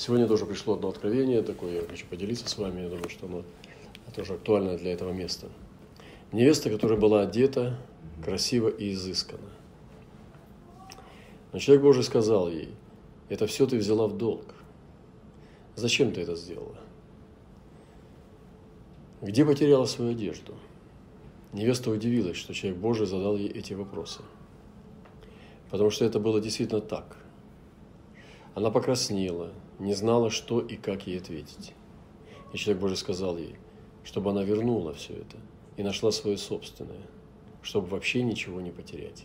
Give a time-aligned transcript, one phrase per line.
[0.00, 3.44] Сегодня тоже пришло одно откровение такое, я хочу поделиться с вами, я думаю, что оно
[4.16, 5.48] тоже актуально для этого места.
[6.32, 7.78] Невеста, которая была одета
[8.24, 9.50] красиво и изысканно.
[11.52, 12.70] Но человек Божий сказал ей,
[13.28, 14.54] это все ты взяла в долг.
[15.76, 16.78] Зачем ты это сделала?
[19.20, 20.54] Где потеряла свою одежду?
[21.52, 24.22] Невеста удивилась, что человек Божий задал ей эти вопросы.
[25.70, 27.18] Потому что это было действительно так.
[28.54, 31.72] Она покраснела, не знала, что и как ей ответить.
[32.52, 33.56] И человек Божий сказал ей,
[34.04, 35.36] чтобы она вернула все это
[35.76, 37.06] и нашла свое собственное,
[37.62, 39.24] чтобы вообще ничего не потерять.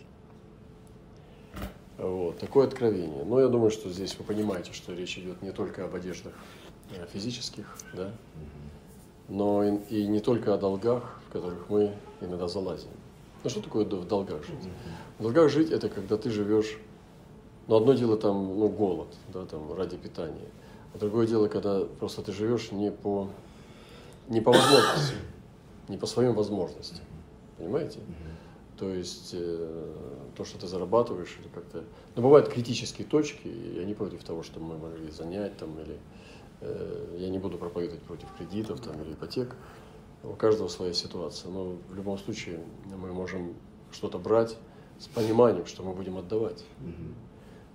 [1.98, 3.24] Вот, такое откровение.
[3.24, 6.34] Но я думаю, что здесь вы понимаете, что речь идет не только об одеждах
[6.90, 8.12] э, физических, да,
[9.28, 12.90] но и, и не только о долгах, в которых мы иногда залазим.
[13.44, 14.68] Ну что такое в долгах жить?
[15.18, 16.78] В долгах жить это когда ты живешь,
[17.66, 20.48] ну одно дело там, ну голод, да, там ради питания,
[20.94, 23.28] а другое дело, когда просто ты живешь не по,
[24.28, 25.14] не по возможности,
[25.88, 27.04] не по своим возможностям,
[27.58, 28.00] понимаете?
[28.78, 29.94] То есть э,
[30.36, 31.84] то, что ты зарабатываешь, или как-то.
[32.14, 35.98] Ну, бывают критические точки, и я не против того, что мы могли занять там, или
[36.60, 39.56] э, я не буду проповедовать против кредитов там, или ипотек.
[40.22, 41.50] У каждого своя ситуация.
[41.50, 43.54] Но в любом случае мы можем
[43.92, 44.58] что-то брать
[44.98, 46.62] с пониманием, что мы будем отдавать.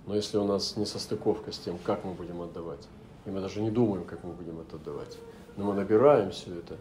[0.06, 2.88] Но если у нас не состыковка с тем, как мы будем отдавать,
[3.24, 5.16] и мы даже не думаем, как мы будем это отдавать,
[5.56, 6.76] но мы набираем все это,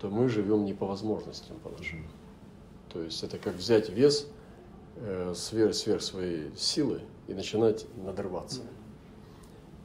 [0.00, 2.04] то мы живем не по возможностям по нашим.
[2.92, 4.28] То есть это как взять вес
[4.96, 8.60] э, сверх, сверх своей силы и начинать надрываться.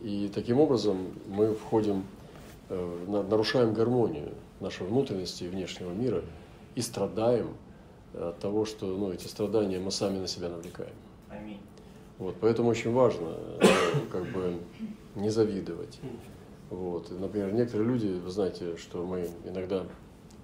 [0.02, 0.98] И таким образом
[1.28, 2.04] мы входим,
[2.70, 6.24] э, нарушаем гармонию нашей внутренности и внешнего мира
[6.76, 7.56] и страдаем
[8.14, 10.94] от того, что ну, эти страдания мы сами на себя навлекаем.
[12.22, 13.68] Вот, поэтому очень важно э,
[14.12, 14.60] как бы
[15.16, 16.00] не завидовать.
[16.70, 17.12] Вот.
[17.12, 19.84] И, например, некоторые люди, вы знаете, что мы иногда,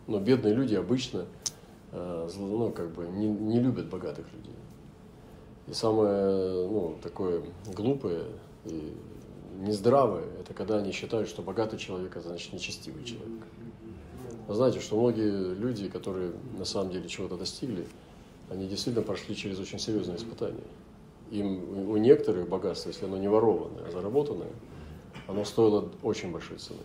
[0.08, 1.26] но ну, бедные люди обычно
[1.92, 4.56] Э, ну, как бы не, не любят богатых людей.
[5.68, 7.44] И самое ну, такое
[7.74, 8.26] глупое
[8.66, 8.94] и
[9.60, 13.44] нездравое, это когда они считают, что богатый человек, это значит нечестивый человек.
[14.48, 17.86] Вы знаете, что многие люди, которые на самом деле чего-то достигли,
[18.50, 20.64] они действительно прошли через очень серьезные испытания.
[21.32, 24.52] Им, у некоторых богатство, если оно не ворованное, а заработанное,
[25.28, 26.80] оно стоило очень большой цены.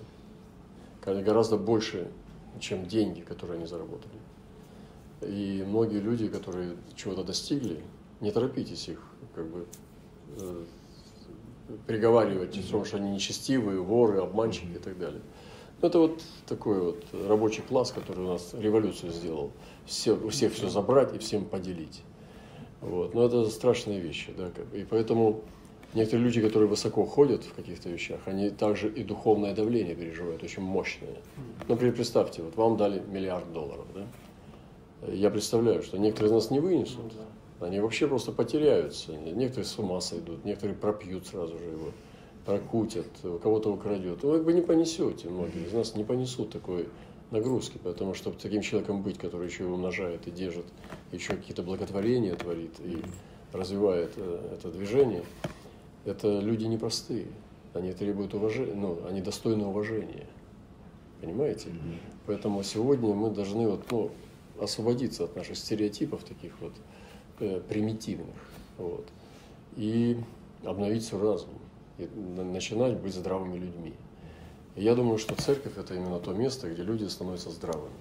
[1.04, 2.10] Гораздо больше,
[2.60, 4.14] чем деньги, которые они заработали.
[5.22, 7.80] И многие люди, которые чего-то достигли,
[8.20, 9.00] не торопитесь их
[9.34, 9.66] как бы
[10.40, 10.64] э,
[11.86, 15.22] приговаривать, потому что они нечестивые, воры, обманщики и так далее.
[15.80, 19.50] Это вот такой вот рабочий класс, который у нас революцию сделал.
[19.84, 22.02] Все, у всех все забрать и всем поделить.
[22.82, 23.14] Вот.
[23.14, 24.32] Но это страшные вещи.
[24.36, 24.50] Да?
[24.72, 25.42] И поэтому
[25.94, 30.62] некоторые люди, которые высоко ходят в каких-то вещах, они также и духовное давление переживают, очень
[30.62, 31.16] мощное.
[31.68, 34.06] Например, представьте, вот вам дали миллиард долларов, да?
[35.12, 37.12] я представляю, что некоторые из нас не вынесут.
[37.60, 39.12] Они вообще просто потеряются.
[39.12, 41.92] Некоторые с ума сойдут, некоторые пропьют сразу же его,
[42.44, 43.06] прокутят,
[43.42, 44.24] кого-то украдет.
[44.24, 46.88] Вы бы не понесете, многие из нас не понесут такой
[47.32, 50.66] нагрузки, потому что таким человеком быть, который еще и умножает и держит,
[51.10, 53.02] еще какие-то благотворения творит и
[53.52, 55.24] развивает э, это движение,
[56.04, 57.26] это люди непростые.
[57.74, 60.26] Они требуют уважения, ну, они достойны уважения.
[61.22, 61.70] Понимаете?
[62.26, 64.10] Поэтому сегодня мы должны вот, ну,
[64.60, 66.72] освободиться от наших стереотипов таких вот
[67.40, 68.34] э, примитивных,
[68.76, 69.06] вот,
[69.76, 70.18] и
[70.64, 71.50] обновить свой разум,
[71.98, 73.94] и начинать быть здравыми людьми.
[74.76, 77.92] И я думаю, что церковь– это именно то место, где люди становятся здравыми.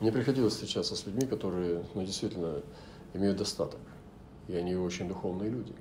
[0.00, 2.62] Мне приходилось встречаться с людьми, которые ну, действительно
[3.14, 3.80] имеют достаток,
[4.46, 5.72] и они очень духовные люди.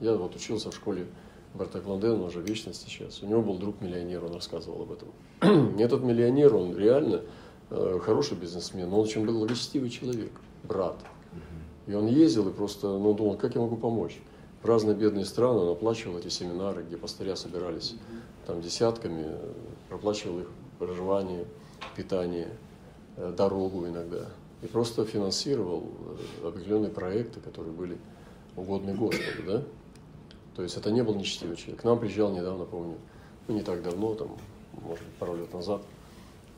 [0.00, 1.06] Я вот учился в школе
[1.54, 3.22] Барта Кланден, он уже вечность сейчас.
[3.22, 5.08] У него был друг миллионер, он рассказывал об этом.
[5.80, 7.22] Этот миллионер, он реально
[7.68, 10.30] Э, хороший бизнесмен, но он очень благочестивый человек,
[10.62, 10.96] брат.
[11.88, 14.18] И он ездил и просто ну, думал, как я могу помочь.
[14.66, 17.94] Разные бедные страны он оплачивал эти семинары, где пастыря собирались
[18.46, 19.26] там десятками,
[19.88, 21.46] проплачивал их проживание,
[21.94, 22.48] питание,
[23.16, 24.26] э, дорогу иногда.
[24.62, 25.84] И просто финансировал
[26.42, 27.98] э, определенные проекты, которые были
[28.56, 29.62] угодны Господу, да?
[30.56, 31.82] То есть это не был нечестивый человек.
[31.82, 32.96] К нам приезжал недавно, помню,
[33.46, 34.36] ну не так давно, там,
[34.82, 35.82] может быть, пару лет назад–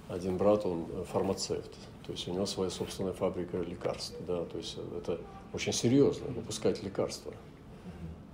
[0.08, 1.70] один брат, он фармацевт,
[2.06, 5.20] то есть у него своя собственная фабрика лекарств, да, то есть это
[5.52, 7.32] очень серьезно, выпускать лекарства.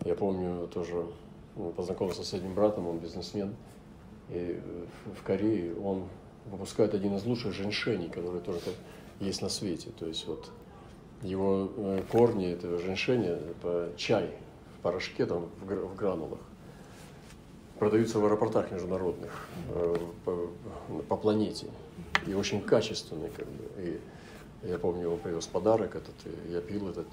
[0.05, 1.07] Я помню тоже,
[1.77, 3.55] познакомился с одним братом, он бизнесмен,
[4.29, 4.61] и
[5.19, 6.09] в Корее он
[6.47, 8.71] выпускает один из лучших женьшеней, которые только
[9.21, 10.51] есть на свете, то есть вот
[11.23, 14.31] его э, корни этого женьшеня, это чай
[14.77, 16.41] в порошке, там, в гранулах.
[17.79, 20.51] продаются в аэропортах международных э, по,
[21.09, 21.69] по планете.
[22.27, 23.65] И очень качественные, как бы.
[23.79, 24.01] И
[24.65, 27.07] я помню, он привез подарок этот, и я пил этот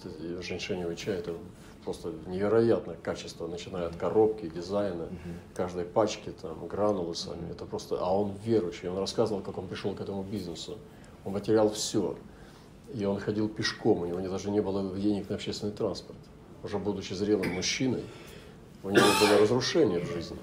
[0.44, 1.34] женьшеневый чай, это
[1.84, 5.08] просто невероятное качество, начиная от коробки, дизайна,
[5.56, 7.52] каждой пачки, там, гранулы сами.
[7.52, 10.78] Это просто, а он верующий, он рассказывал, как он пришел к этому бизнесу.
[11.26, 12.16] Он потерял все.
[12.94, 16.20] И он ходил пешком, у него даже не было денег на общественный транспорт.
[16.64, 18.04] Уже будучи зрелым мужчиной,
[18.84, 20.38] у него было разрушение в жизни.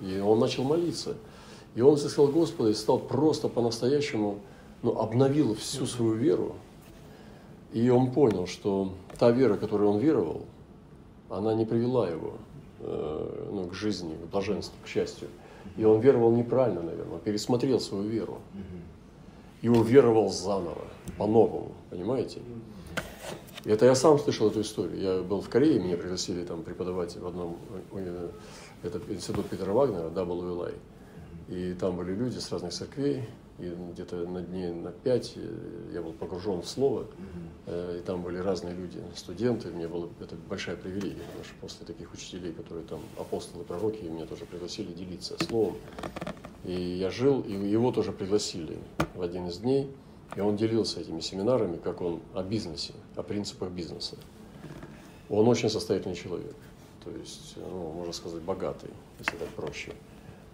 [0.00, 1.16] И он начал молиться.
[1.74, 4.40] И он искал Господа и стал просто по-настоящему,
[4.82, 6.54] ну, обновил всю свою веру.
[7.72, 10.42] И он понял, что та вера, которой он веровал,
[11.32, 12.34] она не привела его
[12.80, 15.28] э, ну, к жизни, к блаженству, к счастью.
[15.76, 18.40] И он веровал неправильно, наверное, он пересмотрел свою веру.
[19.62, 20.84] И уверовал заново,
[21.16, 22.40] по-новому, понимаете?
[23.64, 25.00] Это я сам слышал эту историю.
[25.00, 27.56] Я был в Корее, меня пригласили там преподавать в одном,
[28.82, 30.74] это институт Питера Вагнера, WLI.
[31.48, 35.34] И там были люди с разных церквей, и где-то на дне на пять
[35.92, 37.06] я был погружен в слово,
[37.66, 38.00] mm-hmm.
[38.00, 42.12] и там были разные люди, студенты, мне было это большая привилегия, потому что после таких
[42.12, 45.76] учителей, которые там апостолы, пророки, меня тоже пригласили делиться словом.
[46.64, 48.78] И я жил, и его тоже пригласили
[49.14, 49.90] в один из дней,
[50.36, 54.16] и он делился этими семинарами, как он о бизнесе, о принципах бизнеса.
[55.28, 56.54] Он очень состоятельный человек,
[57.04, 59.92] то есть, ну, можно сказать, богатый, если так проще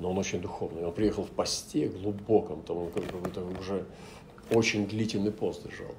[0.00, 0.84] но он очень духовный.
[0.84, 3.84] Он приехал в посте глубоком, там он как бы уже
[4.50, 5.94] очень длительный пост держал.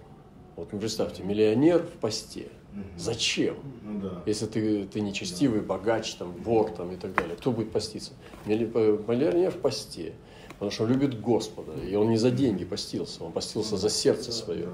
[0.55, 2.49] Вот ну, представьте, миллионер в посте.
[2.97, 3.55] Зачем?
[3.83, 4.23] Ну, да.
[4.25, 7.35] Если ты, ты нечестивый, богач, там, вор там, и так далее.
[7.35, 8.11] Кто будет поститься?
[8.45, 10.13] Миллионер в посте.
[10.49, 11.71] Потому что он любит Господа.
[11.89, 14.67] И он не за деньги постился, он постился за сердце свое.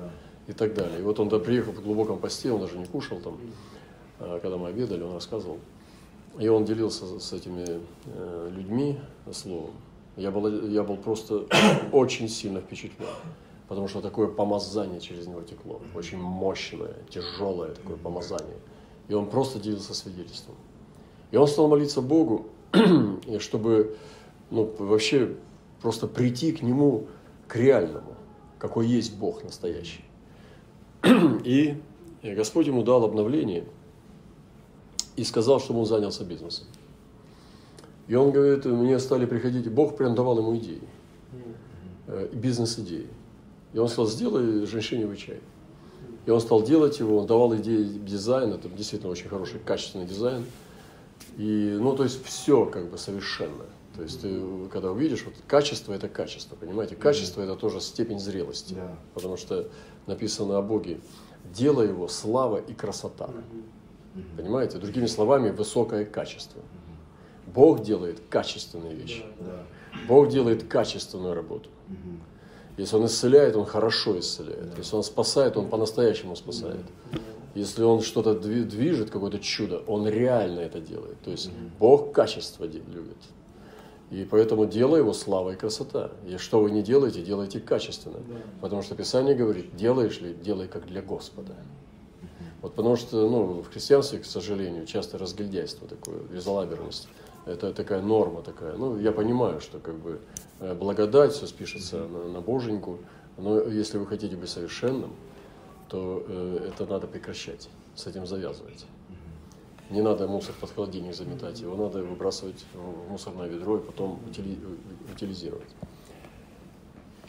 [0.47, 0.99] И так далее.
[0.99, 3.39] И вот он да, приехал в глубоком посте, он даже не кушал там.
[4.19, 5.59] А, когда мы обедали, он рассказывал.
[6.39, 8.99] И он делился с этими э, людьми
[9.31, 9.71] словом.
[10.17, 11.45] Я был, я был просто
[11.91, 13.07] очень сильно впечатлен,
[13.67, 18.57] потому что такое помазание через него текло, очень мощное, тяжелое такое помазание.
[19.07, 20.55] И он просто делился свидетельством.
[21.31, 22.47] И он стал молиться Богу,
[23.39, 23.95] чтобы
[24.51, 25.35] ну, вообще
[25.81, 27.07] просто прийти к Нему,
[27.47, 28.15] к реальному,
[28.57, 30.03] какой есть Бог настоящий.
[31.43, 31.77] И
[32.23, 33.63] Господь ему дал обновление–
[35.15, 36.65] и сказал, чтобы он занялся бизнесом.
[38.07, 40.81] И он говорит, мне стали приходить, Бог прям давал ему идеи,
[42.07, 43.07] э, бизнес-идеи.
[43.73, 45.39] И он сказал, сделай женщиневый чай.
[46.25, 50.45] И он стал делать его, он давал идеи дизайна, это действительно очень хороший, качественный дизайн.
[51.37, 53.65] И, ну, то есть все как бы совершенно.
[53.95, 54.41] То есть ты,
[54.71, 56.95] когда увидишь, вот качество это качество, понимаете?
[56.95, 58.75] Качество это тоже степень зрелости.
[59.13, 59.69] Потому что
[60.07, 60.99] написано о Боге,
[61.53, 63.29] дело его слава и красота.
[64.37, 64.77] Понимаете?
[64.77, 66.61] Другими словами, высокое качество.
[67.47, 69.23] Бог делает качественные вещи.
[70.07, 71.69] Бог делает качественную работу.
[72.77, 74.77] Если Он исцеляет, Он хорошо исцеляет.
[74.77, 76.85] Если Он спасает, Он по-настоящему спасает.
[77.53, 81.19] Если Он что-то движет, какое-то чудо, Он реально это делает.
[81.21, 83.17] То есть Бог качество любит.
[84.11, 86.11] И поэтому делай его слава и красота.
[86.27, 88.19] И что вы не делаете, делайте качественно.
[88.61, 91.55] Потому что Писание говорит, делаешь ли, делай как для Господа.
[92.65, 97.07] Вот потому что ну, в христианстве, к сожалению, часто разгильдяйство такое, безалаберность.
[97.45, 98.75] Это такая норма такая.
[98.75, 100.19] Ну, я понимаю, что как бы
[100.59, 102.97] э, благодать, все спишется на, на боженьку,
[103.37, 105.11] но если вы хотите быть совершенным,
[105.89, 108.87] то э, это надо прекращать, с этим завязывать.
[109.91, 114.19] Не надо мусор под холодильник заметать, его надо выбрасывать в мусорное ведро и потом
[115.13, 115.69] утилизировать.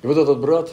[0.02, 0.73] И вот этот брат,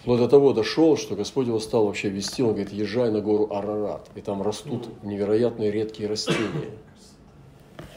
[0.00, 3.52] Вплоть до того дошел, что Господь его стал вообще вести, он говорит, езжай на гору
[3.52, 6.70] Арарат, и там растут невероятные редкие растения.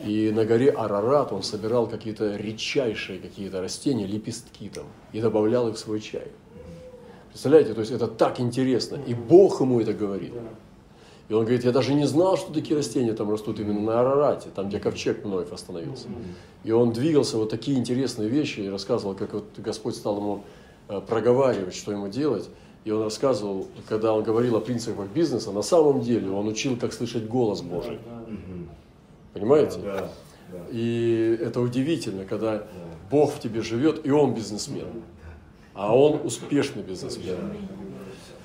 [0.03, 5.75] И на горе Арарат он собирал какие-то редчайшие какие-то растения, лепестки там, и добавлял их
[5.75, 6.27] в свой чай.
[7.29, 8.99] Представляете, то есть это так интересно.
[9.07, 10.33] И Бог ему это говорит.
[11.27, 14.49] И он говорит, я даже не знал, что такие растения там растут именно на Арарате,
[14.55, 16.07] там, где ковчег Ноев остановился.
[16.63, 20.43] И он двигался вот такие интересные вещи и рассказывал, как вот Господь стал ему
[20.87, 22.49] проговаривать, что ему делать.
[22.83, 26.93] И он рассказывал, когда он говорил о принципах бизнеса, на самом деле он учил, как
[26.93, 27.99] слышать голос Божий.
[29.33, 29.79] Понимаете?
[30.71, 32.67] И это удивительно, когда
[33.09, 34.87] Бог в тебе живет, и он бизнесмен.
[35.73, 37.37] А он успешный бизнесмен.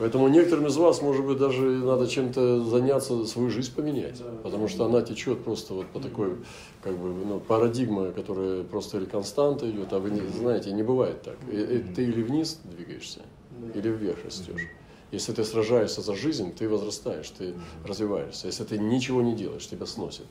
[0.01, 4.23] Поэтому некоторым из вас, может быть, даже надо чем-то заняться, свою жизнь поменять.
[4.43, 6.39] Потому что она течет просто вот по такой,
[6.83, 11.21] как бы, ну, парадигма, которая просто или константа идет, а вы не знаете, не бывает
[11.21, 11.37] так.
[11.53, 13.21] И, и ты или вниз двигаешься,
[13.75, 14.69] или вверх растешь.
[15.13, 17.53] Если ты сражаешься за жизнь, ты возрастаешь, ты
[17.85, 18.47] развиваешься.
[18.47, 20.27] Если ты ничего не делаешь, тебя сносит.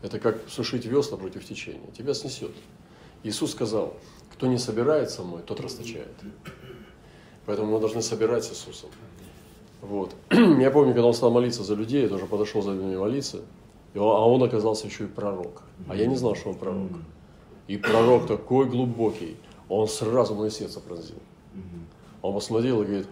[0.00, 1.90] Это как сушить весла против течения.
[1.96, 2.52] Тебя снесет.
[3.24, 3.96] Иисус сказал,
[4.32, 6.14] кто не собирает со мной, тот расточает.
[7.48, 8.90] Поэтому мы должны собирать с Иисусом.
[9.80, 10.14] Вот.
[10.30, 13.40] Я помню, когда он стал молиться за людей, я тоже подошел за ними молиться,
[13.94, 15.62] а он оказался еще и пророк.
[15.88, 16.90] А я не знал, что он пророк.
[17.66, 19.38] И пророк такой глубокий,
[19.70, 21.16] он сразу мое сердце пронзил.
[22.20, 23.08] Он посмотрел и говорит,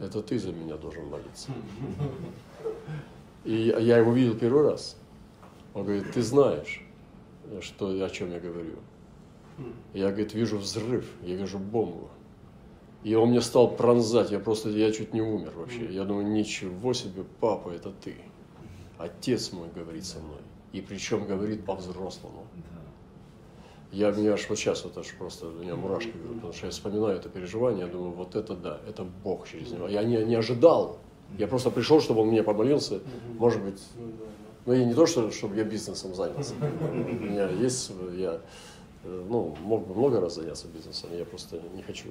[0.00, 1.52] это ты за меня должен молиться.
[3.44, 4.96] И я его видел первый раз.
[5.74, 6.82] Он говорит, ты знаешь,
[7.60, 8.74] что, о чем я говорю.
[9.94, 12.10] Я, говорит, вижу взрыв, я вижу бомбу.
[13.04, 15.86] И он мне стал пронзать, я просто, я чуть не умер вообще.
[15.86, 18.16] Я думаю, ничего себе, папа, это ты.
[18.98, 20.40] Отец мой говорит со мной.
[20.72, 22.46] И причем говорит по-взрослому.
[23.92, 26.72] Я, мне аж вот сейчас вот аж просто, у меня мурашки берут, потому что я
[26.72, 29.88] вспоминаю это переживание, я думаю, вот это да, это Бог через него.
[29.88, 30.98] Я не, не ожидал,
[31.38, 33.00] я просто пришел, чтобы он мне помолился,
[33.38, 33.82] может быть,
[34.66, 36.52] ну и не то, что, чтобы я бизнесом занялся.
[36.60, 38.42] У меня есть, я,
[39.04, 42.08] ну, мог бы много раз заняться бизнесом, я просто не хочу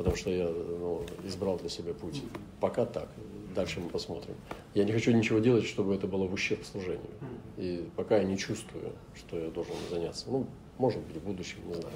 [0.00, 2.22] потому что я ну, избрал для себя путь.
[2.58, 3.10] Пока так,
[3.54, 4.34] дальше мы посмотрим.
[4.72, 7.10] Я не хочу ничего делать, чтобы это было в ущерб служению.
[7.58, 10.24] И пока я не чувствую, что я должен заняться.
[10.30, 10.46] Ну,
[10.78, 11.94] может быть, в будущем, не знаю.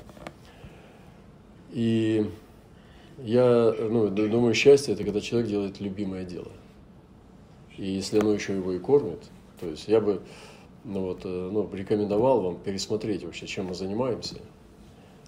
[1.70, 2.30] И
[3.20, 6.52] я ну, думаю, счастье– это когда человек делает любимое дело.
[7.78, 9.22] И если оно еще его и кормит,
[9.60, 10.20] то есть я бы
[10.84, 14.36] ну, вот, э, ну, рекомендовал вам пересмотреть вообще, чем мы занимаемся,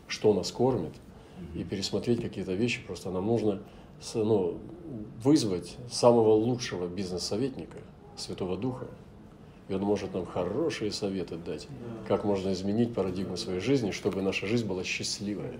[0.08, 0.92] что нас кормит–
[1.54, 2.80] и пересмотреть какие-то вещи.
[2.86, 3.60] Просто нам нужно
[4.14, 4.58] ну,
[5.22, 7.78] вызвать самого лучшего бизнес-советника,
[8.16, 8.86] Святого Духа,
[9.68, 11.66] и он может нам хорошие советы дать,
[12.06, 15.54] как можно изменить парадигму своей жизни, чтобы наша жизнь была счастливая.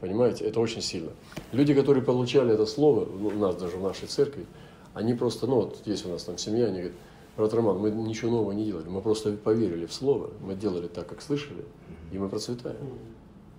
[0.00, 1.12] Понимаете, это очень сильно.
[1.52, 4.46] Люди, которые получали это слово, у нас даже в нашей церкви,
[4.94, 6.96] они просто, ну вот есть у нас там семья, они говорят,
[7.36, 11.06] брат Роман, мы ничего нового не делали, мы просто поверили в слово, мы делали так,
[11.06, 11.64] как слышали,
[12.10, 12.76] и мы процветаем.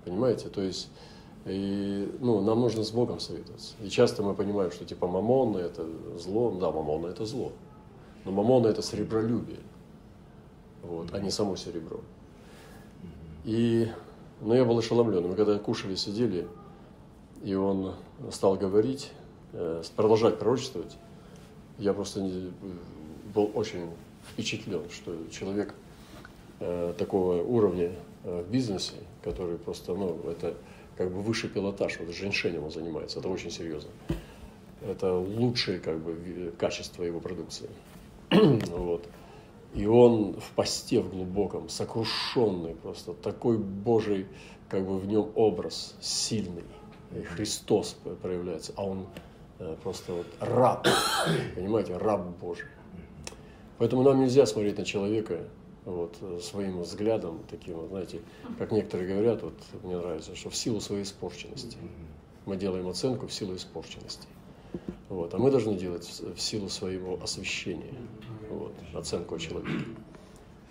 [0.06, 0.50] Понимаете?
[0.50, 0.90] То есть
[1.46, 3.74] и, ну, нам нужно с Богом советоваться.
[3.82, 5.86] И часто мы понимаем, что типа мамонна– это
[6.18, 6.52] зло.
[6.52, 7.52] Да, мамонна– это зло.
[8.24, 9.60] Но мамонна– это серебролюбие,
[10.84, 12.00] вот, а не само серебро.
[13.44, 13.90] И,
[14.42, 15.28] ну, я был ошеломлен.
[15.28, 16.48] Мы когда кушали, сидели,
[17.44, 17.96] и он
[18.32, 19.12] стал говорить,
[19.52, 20.96] э, продолжать пророчествовать,
[21.78, 22.54] я просто не,
[23.36, 23.90] был очень
[24.32, 25.76] впечатлен, что человек
[26.62, 27.92] э, такого уровня
[28.24, 28.94] э, в бизнесе,
[29.24, 30.56] который просто, ну, это
[30.98, 33.90] как бы высший пилотаж, вот женьшенем он занимается, это очень серьезно.
[34.82, 37.70] Это лучшее как бы качество его продукции.
[38.32, 39.08] вот.
[39.74, 44.28] И он в посте в глубоком, сокрушенный просто, такой Божий,
[44.70, 46.64] как бы в нем образ сильный.
[47.16, 49.08] И Христос проявляется, а он
[49.60, 50.88] э, просто вот раб,
[51.56, 52.68] понимаете, раб Божий.
[53.78, 55.48] Поэтому нам нельзя смотреть на человека
[55.86, 58.22] вот, своим взглядом, таким, знаете,
[58.58, 61.78] как некоторые говорят, вот мне нравится, что в силу своей испорченности.
[62.46, 64.28] Мы делаем оценку в силу испорченности.
[65.10, 67.94] Вот, а мы должны делать в силу своего освящения
[68.50, 69.86] вот, оценку человека.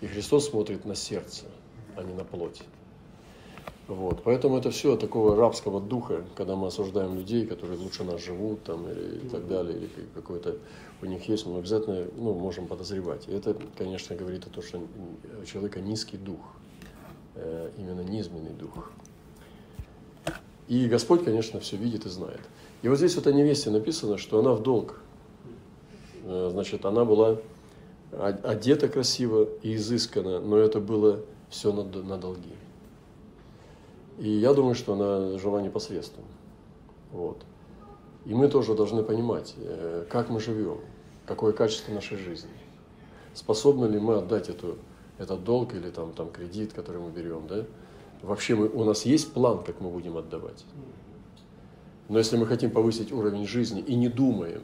[0.01, 1.45] И Христос смотрит на сердце,
[1.95, 2.61] а не на плоть.
[3.87, 4.23] Вот.
[4.23, 8.89] Поэтому это все такого рабского духа, когда мы осуждаем людей, которые лучше нас живут там,
[8.89, 10.57] или и так далее, или какой-то
[11.01, 13.27] у них есть, мы обязательно ну, можем подозревать.
[13.27, 14.79] И это, конечно, говорит о том, что
[15.41, 16.39] у человека низкий дух,
[17.35, 18.91] э, именно низменный дух.
[20.69, 22.39] И Господь, конечно, все видит и знает.
[22.83, 25.01] И вот здесь вот о невесте написано, что она в долг.
[26.23, 27.37] Э, значит, она была
[28.43, 32.53] одета красиво и изысканно, но это было все на, на долги.
[34.17, 36.27] И я думаю, что она жила непосредственно.
[37.11, 37.43] Вот.
[38.25, 40.79] И мы тоже должны понимать, э, как мы живем,
[41.25, 42.49] какое качество нашей жизни.
[43.33, 44.77] Способны ли мы отдать эту,
[45.17, 47.65] этот долг или там, там кредит, который мы берем, да?
[48.21, 50.63] Вообще мы, у нас есть план, как мы будем отдавать.
[52.07, 54.61] Но если мы хотим повысить уровень жизни и не думаем,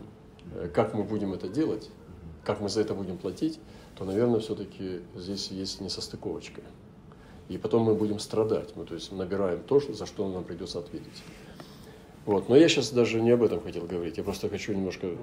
[0.53, 1.89] э, как мы будем это делать,
[2.45, 3.59] как мы за это будем платить,
[3.97, 6.61] то, наверное, все-таки здесь есть несостыковочка.
[7.49, 8.75] И потом мы будем страдать.
[8.75, 11.23] Мы, то есть, набираем то, за что нам придется ответить.
[12.25, 12.47] Вот.
[12.47, 14.17] Но я сейчас даже не об этом хотел говорить.
[14.17, 15.17] Я просто хочу немножко э,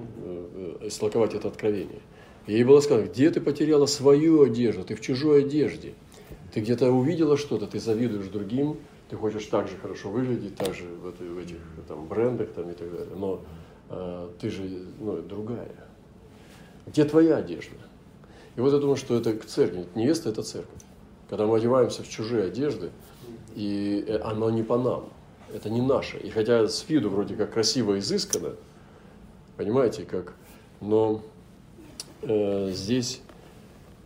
[0.81, 2.01] э, истолковать это откровение.
[2.47, 4.83] Ей было сказано, где ты потеряла свою одежду?
[4.83, 5.93] Ты в чужой одежде.
[6.53, 8.77] Ты где-то увидела что-то, ты завидуешь другим,
[9.09, 11.57] ты хочешь так же хорошо выглядеть, так же в, этой, в этих
[11.87, 13.15] там, брендах там, и так далее.
[13.15, 13.41] Но
[13.89, 14.63] э, ты же
[14.99, 15.75] ну, другая.
[16.87, 17.75] Где твоя одежда?
[18.57, 19.85] И вот я думаю, что это к церкви.
[19.95, 20.81] Невеста– это церковь.
[21.29, 22.91] Когда мы одеваемся в чужие одежды,
[23.55, 25.09] и э, оно не по нам,
[25.53, 26.17] это не наше.
[26.17, 28.55] И хотя с виду вроде как красиво изысканно,
[29.57, 30.33] понимаете, как,
[30.81, 31.21] но
[32.21, 33.21] э, здесь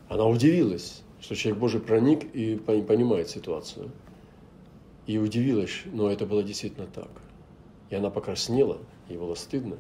[0.09, 3.91] Она удивилась, что человек Божий проник и понимает ситуацию.
[5.07, 7.09] И удивилась, но это было действительно так.
[7.89, 8.77] И она покраснела,
[9.09, 9.77] ей было стыдно,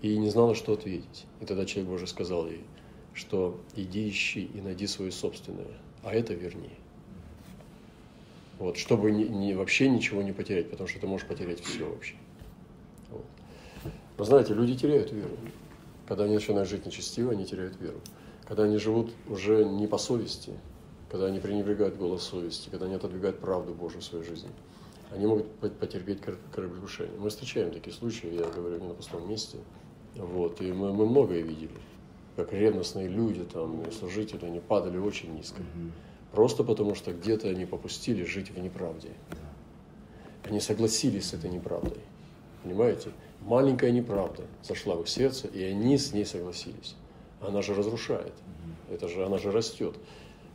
[0.00, 1.26] и не знала, что ответить.
[1.40, 2.64] И тогда человек Божий сказал ей,
[3.12, 5.66] что иди ищи и найди свое собственное,
[6.06, 6.70] а это верни.
[8.60, 12.14] Вот, чтобы не, не, вообще ничего не потерять, потому что ты можешь потерять все вообще.
[13.10, 13.24] Вот.
[14.16, 15.36] Вы знаете, люди теряют веру.
[16.06, 18.00] Когда они начинают жить нечестиво, они теряют веру.
[18.46, 20.52] Когда они живут уже не по совести,
[21.10, 24.50] когда они пренебрегают голос совести, когда они отодвигают правду Божию в своей жизни,
[25.12, 26.20] они могут потерпеть
[26.52, 27.18] кораблекрушение.
[27.18, 29.58] Мы встречаем такие случаи, я говорю не на пустом месте.
[30.14, 31.70] Вот, и мы, мы многое видели,
[32.36, 35.62] как ревностные люди, там, служители, они падали очень низко.
[36.32, 39.08] Просто потому, что где-то они попустили жить в неправде.
[40.44, 41.98] Они согласились с этой неправдой.
[42.62, 43.10] Понимаете?
[43.40, 46.94] Маленькая неправда зашла в их сердце, и они с ней согласились.
[47.40, 48.34] Она же разрушает.
[48.90, 49.96] Это же, она же растет.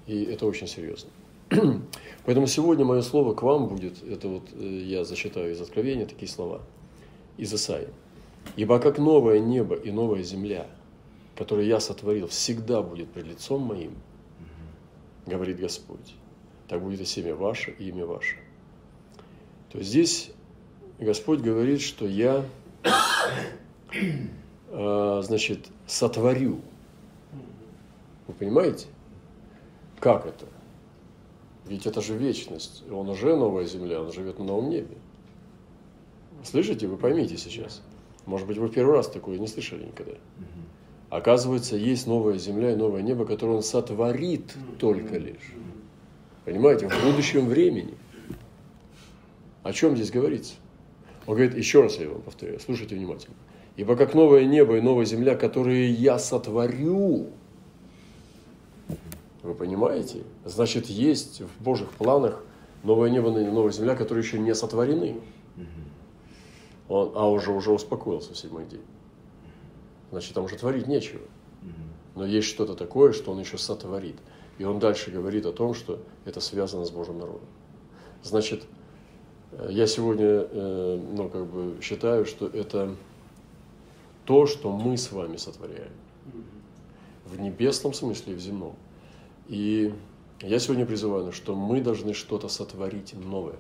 [0.07, 1.09] И это очень серьезно.
[2.25, 6.29] Поэтому сегодня мое слово к вам будет, это вот э, я зачитаю из Откровения такие
[6.29, 6.61] слова,
[7.37, 7.89] из Исаии.
[8.55, 10.67] «Ибо как новое небо и новая земля,
[11.35, 13.95] которые я сотворил, всегда будет пред лицом моим,
[15.25, 16.15] говорит Господь,
[16.67, 18.37] так будет и семя ваше, и имя ваше».
[19.71, 20.31] То есть здесь
[21.01, 22.45] Господь говорит, что я,
[24.69, 26.61] э, значит, сотворю.
[28.27, 28.85] Вы понимаете?
[29.99, 30.45] Как это?
[31.65, 32.83] Ведь это же вечность.
[32.91, 34.95] Он уже новая земля, он живет на новом небе.
[36.43, 36.85] Слышите?
[36.87, 37.81] Вы поймите сейчас.
[38.27, 40.17] Может быть, вы первый раз такое не слышали никогда.
[41.11, 45.53] Оказывается, есть новая земля и новое небо, которое он сотворит только лишь.
[46.45, 47.95] Понимаете, в будущем времени.
[49.61, 50.53] О чем здесь говорится?
[51.27, 53.35] Он говорит, еще раз я вам повторяю, слушайте внимательно.
[53.75, 57.27] Ибо как новое небо и новая земля, которые я сотворю,
[59.43, 60.23] вы понимаете?
[60.45, 62.41] Значит, есть в Божьих планах
[62.83, 65.19] новое небо и новая земля, которые еще не сотворены.
[66.87, 68.81] Он, а уже, уже успокоился в седьмой день.
[70.11, 71.21] Значит, там уже творить нечего.
[72.15, 74.17] Но есть что-то такое, что он еще сотворит.
[74.57, 77.47] И он дальше говорит о том, что это связано с Божьим народом.
[78.21, 78.63] Значит,
[79.53, 82.95] э, я сегодня э, ну, как бы считаю, что это
[84.25, 85.91] то, что мы с вами сотворяем.
[87.25, 88.75] В небесном смысле и в земном.
[89.47, 89.93] И
[90.41, 93.57] я сегодня призываю, что мы должны что-то сотворить новое.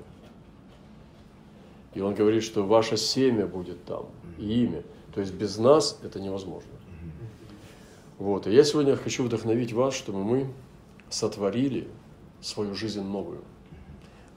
[1.93, 4.05] И он говорит, что ваше семя будет там,
[4.37, 4.83] и имя.
[5.13, 6.71] То есть без нас это невозможно.
[8.17, 8.47] Вот.
[8.47, 10.47] И я сегодня хочу вдохновить вас, чтобы мы
[11.09, 11.87] сотворили
[12.41, 13.41] свою жизнь новую.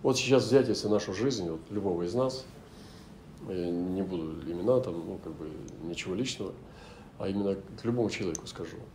[0.03, 2.45] Вот сейчас взять, если нашу жизнь, вот любого из нас,
[3.47, 5.51] не буду имена там, ну, как бы
[5.83, 6.53] ничего личного,
[7.19, 8.77] а именно к любому человеку скажу–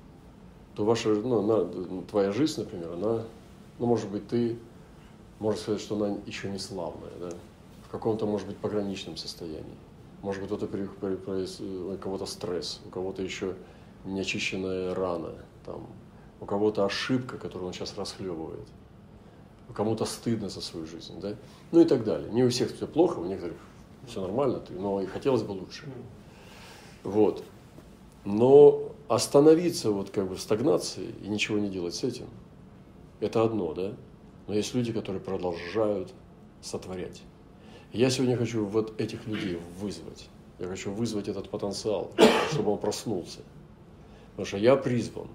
[0.80, 1.70] то ваша, ну, она,
[2.10, 3.24] твоя жизнь, например, она,
[3.80, 4.58] ну, может быть, ты,
[5.40, 7.32] можешь сказать, что она еще не славная, да,
[7.86, 9.76] в каком-то, может быть, пограничном состоянии.
[10.22, 13.56] Может быть, кто-то у кого-то стресс, у кого-то еще
[14.04, 15.34] неочищенная рана,
[15.66, 15.88] там,
[16.42, 18.68] у кого-то ошибка, которую он сейчас расхлебывает,
[19.70, 21.36] у кому-то стыдно за свою жизнь, да,
[21.72, 22.30] ну и так далее.
[22.32, 23.58] Не у всех все плохо, у некоторых
[24.08, 25.86] все нормально, но и хотелось бы лучше.
[27.04, 27.44] Вот.
[28.26, 32.28] Но остановиться вот как бы в стагнации и ничего не делать с этим,
[33.20, 33.94] это одно, да?
[34.48, 36.14] Но есть люди, которые продолжают
[36.62, 37.22] сотворять.
[37.92, 40.30] Я сегодня хочу вот этих людей вызвать.
[40.60, 42.12] Я хочу вызвать этот потенциал,
[42.52, 43.40] чтобы он проснулся.
[44.32, 45.28] Потому что я призван,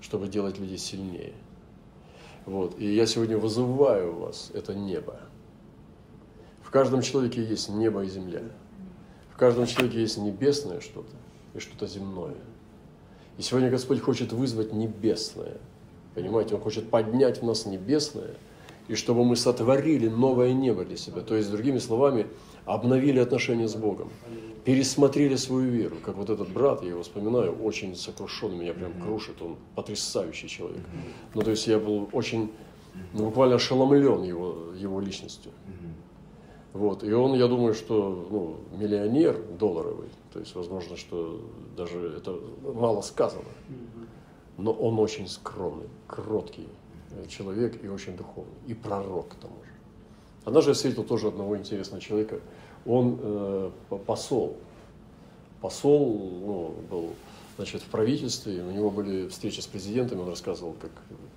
[0.00, 1.34] чтобы делать людей сильнее.
[2.46, 2.78] Вот.
[2.78, 5.20] И я сегодня вызываю у вас это небо.
[6.62, 8.42] В каждом человеке есть небо и земля.
[9.30, 11.14] В каждом человеке есть небесное что-то
[11.54, 12.34] и что-то земное.
[13.38, 15.58] И сегодня Господь хочет вызвать небесное.
[16.14, 18.34] Понимаете, Он хочет поднять в нас небесное,
[18.88, 21.20] и чтобы мы сотворили новое небо для себя.
[21.20, 22.26] То есть, другими словами,
[22.64, 24.10] обновили отношения с Богом,
[24.64, 25.96] пересмотрели свою веру.
[26.04, 30.82] Как вот этот брат, я его вспоминаю, очень сокрушенный, меня прям крушит, он потрясающий человек.
[31.34, 32.50] Ну, то есть я был очень,
[33.12, 35.52] ну, буквально ошеломлен его, его личностью.
[36.72, 37.02] Вот.
[37.02, 41.40] И он, я думаю, что ну, миллионер долларовый, то есть, возможно, что
[41.76, 42.38] даже это
[42.74, 43.48] мало сказано,
[44.58, 46.68] но он очень скромный, кроткий
[47.26, 49.70] человек и очень духовный, и пророк к тому же.
[50.44, 52.40] Однажды я встретил тоже одного интересного человека,
[52.86, 53.70] он э,
[54.06, 54.56] посол,
[55.60, 57.10] посол ну, был
[57.56, 60.92] значит, в правительстве, у него были встречи с президентами, он рассказывал, как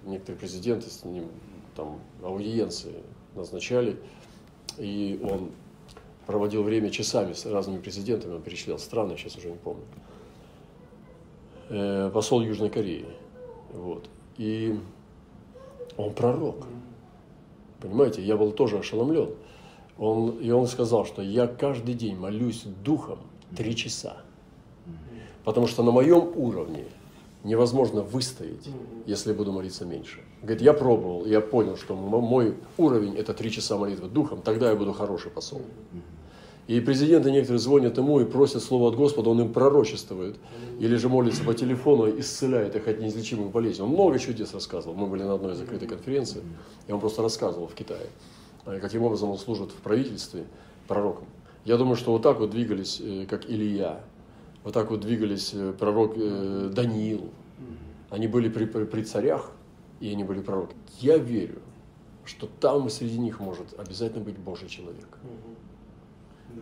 [0.06, 1.28] некоторые президенты с ним
[1.76, 2.96] там аудиенции
[3.36, 3.98] назначали,
[4.78, 5.52] и он
[6.28, 9.84] проводил время часами с разными президентами, он перечислял страны, сейчас уже не помню.
[11.70, 13.06] Э, посол Южной Кореи.
[13.74, 14.10] Вот.
[14.38, 14.78] и
[15.98, 16.68] он пророк.
[17.80, 19.30] Понимаете, я был тоже ошеломлен.
[19.98, 23.20] Он, и он сказал, что я каждый день молюсь духом
[23.56, 24.18] три часа.
[25.44, 26.86] Потому что на моем уровне
[27.44, 28.70] невозможно выстоять,
[29.06, 30.20] если буду молиться меньше.
[30.42, 34.76] Говорит, я пробовал, я понял, что мой уровень– это три часа молитвы духом, тогда я
[34.76, 35.62] буду хороший посол.
[36.68, 40.38] И президенты некоторые звонят ему и просят слово от Господа, он им пророчествует.
[40.80, 43.84] Или же молится по телефону, исцеляет их от неизлечимых болезней.
[43.84, 44.96] Он много чудес рассказывал.
[44.96, 46.42] Мы были на одной закрытой конференции,
[46.88, 48.08] и он просто рассказывал в Китае,
[48.66, 50.46] э, каким образом он служит в правительстве
[50.88, 51.26] пророком.
[51.66, 54.02] Я думаю, что вот так вот двигались, э, как Илья,
[54.64, 56.16] вот так вот двигались э, пророк
[56.74, 57.32] Даниил.
[58.10, 59.52] Они были при, при, царях,
[60.00, 60.76] и они были пророки.
[61.00, 61.60] Я верю,
[62.26, 65.18] что там среди них может обязательно быть Божий человек.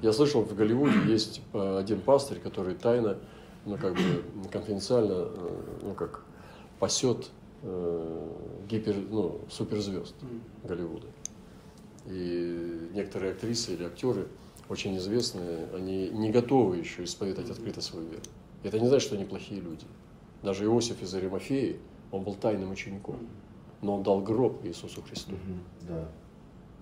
[0.01, 3.17] Я слышал, в Голливуде есть один пастырь, который тайно,
[3.65, 6.23] ну как бы конфиденциально, э, ну как
[6.79, 7.29] пасет
[7.63, 8.31] э,
[8.69, 10.15] гипер, ну, суперзвезд
[10.63, 11.07] Голливуда.
[12.05, 14.27] И некоторые актрисы или актеры,
[14.69, 18.23] очень известные, они не готовы еще исповедать открыто свою веру.
[18.63, 19.85] Это не значит, что они плохие люди.
[20.43, 21.79] Даже Иосиф из Аримафеи,
[22.11, 23.17] он был тайным учеником,
[23.81, 25.35] но он дал гроб Иисусу Христу.
[25.81, 26.07] Да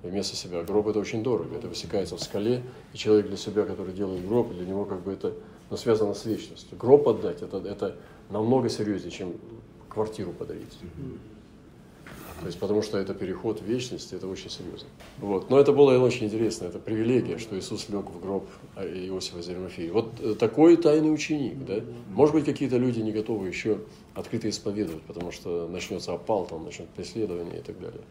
[0.03, 0.63] вместо себя.
[0.63, 4.53] Гроб это очень дорого, это высекается в скале, и человек для себя, который делает гроб,
[4.53, 5.33] для него как бы это
[5.69, 6.77] ну, связано с вечностью.
[6.77, 7.95] Гроб отдать это, это
[8.29, 9.33] намного серьезнее, чем
[9.89, 10.77] квартиру подарить.
[12.39, 14.87] То есть, потому что это переход в вечность, это очень серьезно.
[15.17, 15.49] Вот.
[15.49, 19.91] Но это было очень интересно, это привилегия, что Иисус лег в гроб Иосифа Зеремофея.
[19.91, 21.81] Вот э, такой тайный ученик, да?
[22.09, 23.79] Может быть, какие-то люди не готовы еще
[24.13, 28.01] открыто исповедовать, потому что начнется опал, там начнет преследование и так далее.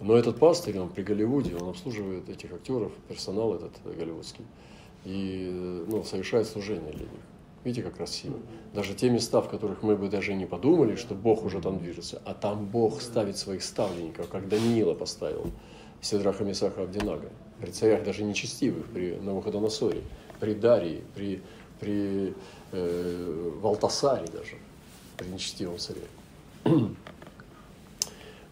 [0.00, 4.46] Но этот пастырь, он при Голливуде, он обслуживает этих актеров, персонал этот голливудский,
[5.04, 7.20] и ну, совершает служение для них.
[7.62, 8.38] Видите, как красиво.
[8.72, 12.22] Даже те места, в которых мы бы даже не подумали, что Бог уже там движется,
[12.24, 15.50] а там Бог ставит своих ставленников, как Даниила поставил,
[16.00, 17.28] Седраха Месаха Авдинага,
[17.60, 20.00] при царях даже нечестивых, при Навуходоносоре,
[20.40, 21.42] при Дарии, при,
[21.78, 22.34] при
[22.72, 24.56] э, Валтасаре даже,
[25.18, 26.00] при нечестивом царе.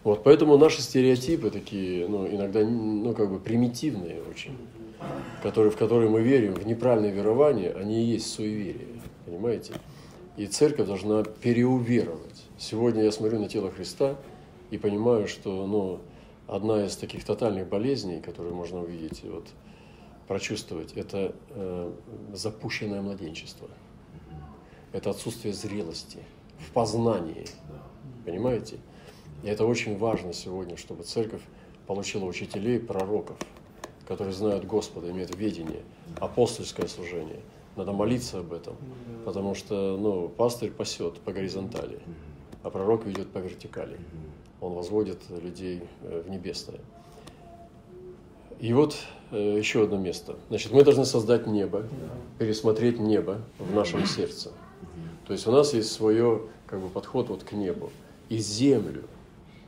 [0.09, 4.57] Вот, поэтому наши стереотипы такие, ну, иногда, ну, как бы примитивные очень,
[5.43, 9.73] которые, в которые мы верим, в неправильное верование, они и есть суеверие, понимаете?
[10.35, 12.43] И церковь должна переуверовать.
[12.57, 14.15] Сегодня я смотрю на тело Христа
[14.71, 15.99] и понимаю, что, ну,
[16.47, 19.45] одна из таких тотальных болезней, которые можно увидеть, вот,
[20.27, 21.93] прочувствовать, это э,
[22.33, 23.67] запущенное младенчество.
[24.91, 26.17] Это отсутствие зрелости
[26.57, 27.45] в познании.
[28.25, 28.79] Понимаете?
[29.43, 31.41] И это очень важно сегодня, чтобы церковь
[31.87, 33.37] получила учителей, пророков,
[34.07, 35.81] которые знают Господа, имеют ведение,
[36.19, 37.39] апостольское служение.
[37.75, 38.75] Надо молиться об этом,
[39.23, 41.99] потому что ну, пастырь пасет по горизонтали,
[42.63, 43.97] а пророк ведет по вертикали.
[44.59, 46.81] Он возводит людей э, в небесное.
[48.59, 48.97] И вот
[49.31, 50.35] э, еще одно место.
[50.49, 51.87] Значит, мы должны создать небо,
[52.37, 54.51] пересмотреть небо в нашем сердце.
[55.25, 57.89] То есть у нас есть свое как бы, подход вот к небу
[58.27, 59.03] и землю–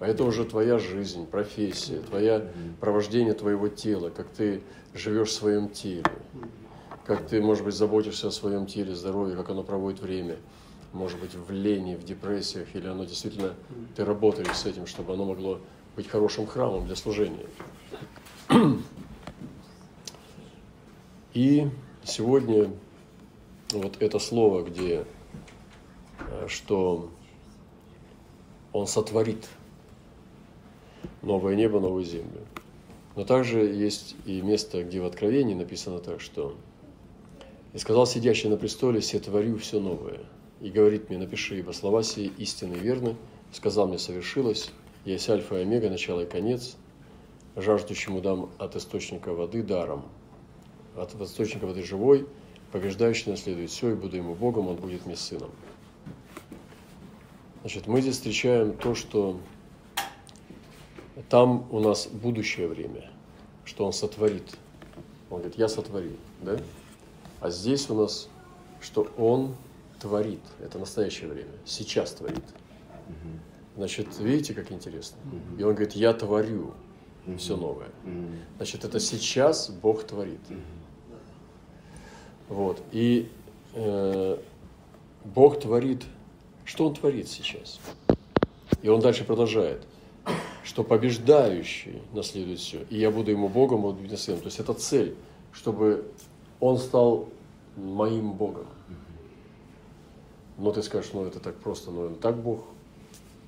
[0.02, 2.48] а это уже твоя жизнь, профессия, твоя
[2.80, 4.64] провождение твоего тела, как ты
[4.96, 6.04] живешь в своем теле,
[7.06, 10.38] как ты, может быть, заботишься о своем теле, здоровье, как оно проводит время,
[10.92, 13.54] может быть, в лени, в депрессиях, или оно действительно,
[13.96, 15.60] ты работаешь с этим, чтобы оно могло
[15.96, 17.46] быть хорошим храмом для служения.
[21.36, 21.70] И
[22.04, 22.72] сегодня
[23.72, 25.06] вот это слово, где,
[26.18, 27.12] э, что
[28.74, 29.48] он сотворит–
[31.22, 32.42] новое небо, новую землю.
[33.16, 36.56] Но также есть и место, где в Откровении написано так, что
[37.74, 40.20] «И сказал сидящий на престоле, все творю все новое,
[40.62, 43.16] и говорит мне, напиши, ибо слова сии истинны и верны,
[43.52, 44.72] сказал мне, совершилось,
[45.06, 46.76] я есть альфа и омега, начало и конец,
[47.56, 50.06] жаждущему дам от источника воды даром,
[50.96, 52.28] от источника воды живой,
[52.72, 55.52] побеждающий наследует все, и буду ему Богом, он будет мне сыном».
[57.62, 59.40] Значит, мы здесь встречаем то, что
[61.30, 63.10] там у нас будущее время,
[63.66, 64.58] что Он сотворит.
[65.30, 66.58] Он говорит, я сотворил, да?
[67.40, 68.30] А здесь у нас,
[68.82, 69.56] что Он
[70.00, 70.42] творит.
[70.62, 72.44] Это настоящее время, сейчас творит.
[73.76, 75.18] Значит, видите, как интересно?
[75.58, 76.74] И Он говорит, я творю
[77.38, 77.90] все новое.
[78.58, 80.42] Значит, это сейчас Бог творит.
[82.50, 82.82] Вот.
[82.92, 83.32] И
[83.74, 84.38] э,
[85.24, 86.04] Бог творит,
[86.66, 87.80] что Он творит сейчас?
[88.82, 89.86] И Он дальше продолжает
[90.64, 94.42] что побеждающий наследует все, и я буду ему Богом, он будет сыном.
[94.42, 95.16] То есть это цель,
[95.52, 96.06] чтобы
[96.60, 97.30] он стал
[97.76, 98.68] моим Богом.
[100.58, 102.66] Но ты скажешь, ну это так просто, ну так Бог.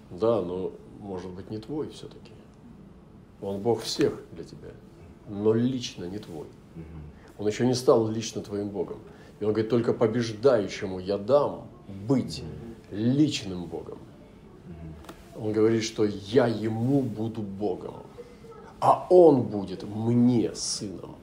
[0.10, 2.32] Да, но может быть не твой все-таки.
[3.41, 4.71] Он Бог всех для тебя,
[5.28, 6.47] но лично не твой.
[7.38, 8.99] Он еще не стал лично твоим Богом.
[9.39, 11.67] И он говорит, только побеждающему я дам
[12.08, 12.43] быть
[12.91, 13.97] личным Богом.
[15.43, 17.95] Он говорит, что я ему буду Богом,
[18.79, 21.15] а он будет мне сыном.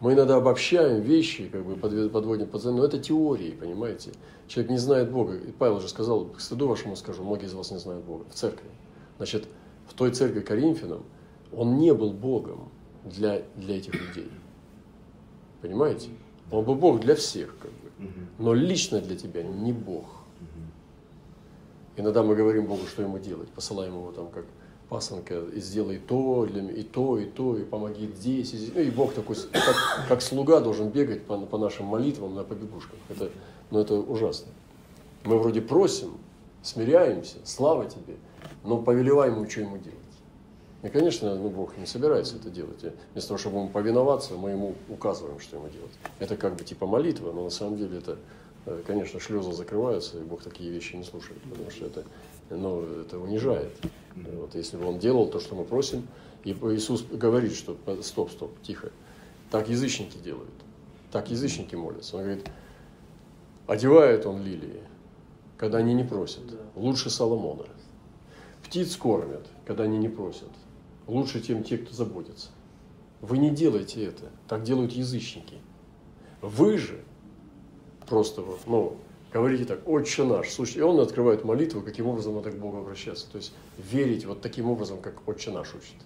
[0.00, 4.10] Мы иногда обобщаем вещи, как бы подводим под но это теории, понимаете?
[4.46, 5.36] Человек не знает Бога.
[5.36, 8.34] И Павел уже сказал, к стыду вашему скажу, многие из вас не знают Бога в
[8.34, 8.68] церкви.
[9.16, 9.48] Значит,
[9.88, 11.02] в той церкви Коринфянам
[11.50, 12.68] он не был Богом
[13.04, 14.30] для, для этих людей.
[15.62, 16.10] Понимаете?
[16.50, 17.90] Он был Бог для всех, как бы.
[18.38, 20.04] Но лично для тебя не Бог.
[21.96, 23.48] Иногда мы говорим Богу, что ему делать.
[23.50, 24.44] Посылаем его там как
[24.88, 28.52] пасынка, и сделай то, и то, и то, и помоги здесь.
[28.52, 28.74] И, здесь.
[28.74, 32.98] Ну, и Бог такой, как, как слуга должен бегать по, по нашим молитвам на побегушках.
[33.08, 33.30] Это,
[33.70, 34.48] ну, это ужасно.
[35.24, 36.12] Мы вроде просим,
[36.62, 38.16] смиряемся, слава тебе,
[38.64, 39.98] но повелеваем ему, что ему делать.
[40.82, 42.82] И, конечно, ну, Бог не собирается это делать.
[42.82, 45.92] И вместо того, чтобы ему повиноваться, мы ему указываем, что ему делать.
[46.18, 48.18] Это как бы типа молитва, но на самом деле это,
[48.86, 52.04] конечно, шлезы закрываются, и Бог такие вещи не слушает, потому что это,
[52.50, 53.72] ну, это унижает.
[54.16, 56.06] Вот, если бы он делал то, что мы просим,
[56.44, 58.90] и Иисус говорит, что стоп, стоп, тихо,
[59.50, 60.50] так язычники делают,
[61.10, 62.16] так язычники молятся.
[62.16, 62.50] Он говорит,
[63.66, 64.80] одевает он лилии,
[65.56, 66.42] когда они не просят,
[66.74, 67.66] лучше Соломона.
[68.64, 70.50] Птиц кормят, когда они не просят
[71.06, 72.48] лучше, чем те, кто заботится.
[73.20, 74.30] Вы не делаете это.
[74.48, 75.56] Так делают язычники.
[76.40, 77.04] Вы же
[78.06, 78.96] просто вот, ну,
[79.32, 80.50] говорите так, «Отче наш».
[80.50, 83.30] Слушайте, и он открывает молитву, каким образом надо к Богу обращаться.
[83.30, 85.96] То есть верить вот таким образом, как «Отче наш» учит.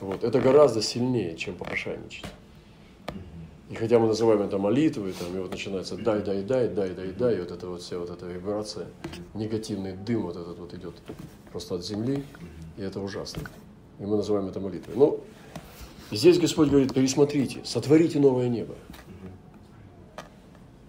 [0.00, 0.22] Вот.
[0.22, 2.24] Это гораздо сильнее, чем попрошайничать.
[3.70, 7.12] И хотя мы называем это молитвой, там, и вот начинается дай, дай, дай, дай, дай,
[7.12, 8.86] дай, и вот эта вот вся вот эта вибрация,
[9.34, 10.94] негативный дым вот этот вот идет
[11.52, 12.24] просто от земли,
[12.78, 13.42] и это ужасно.
[13.98, 14.96] И мы называем это молитвой.
[14.96, 15.20] Но
[16.10, 18.74] здесь Господь говорит, пересмотрите, сотворите новое небо.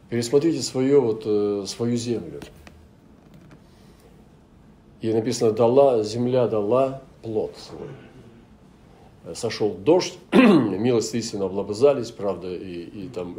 [0.09, 2.41] Пересмотрите свое, вот, э, свою землю.
[5.01, 7.89] И написано, дала, земля дала плод свой.
[9.35, 13.35] Сошел дождь, милость истинно облобызались, правда, и, и там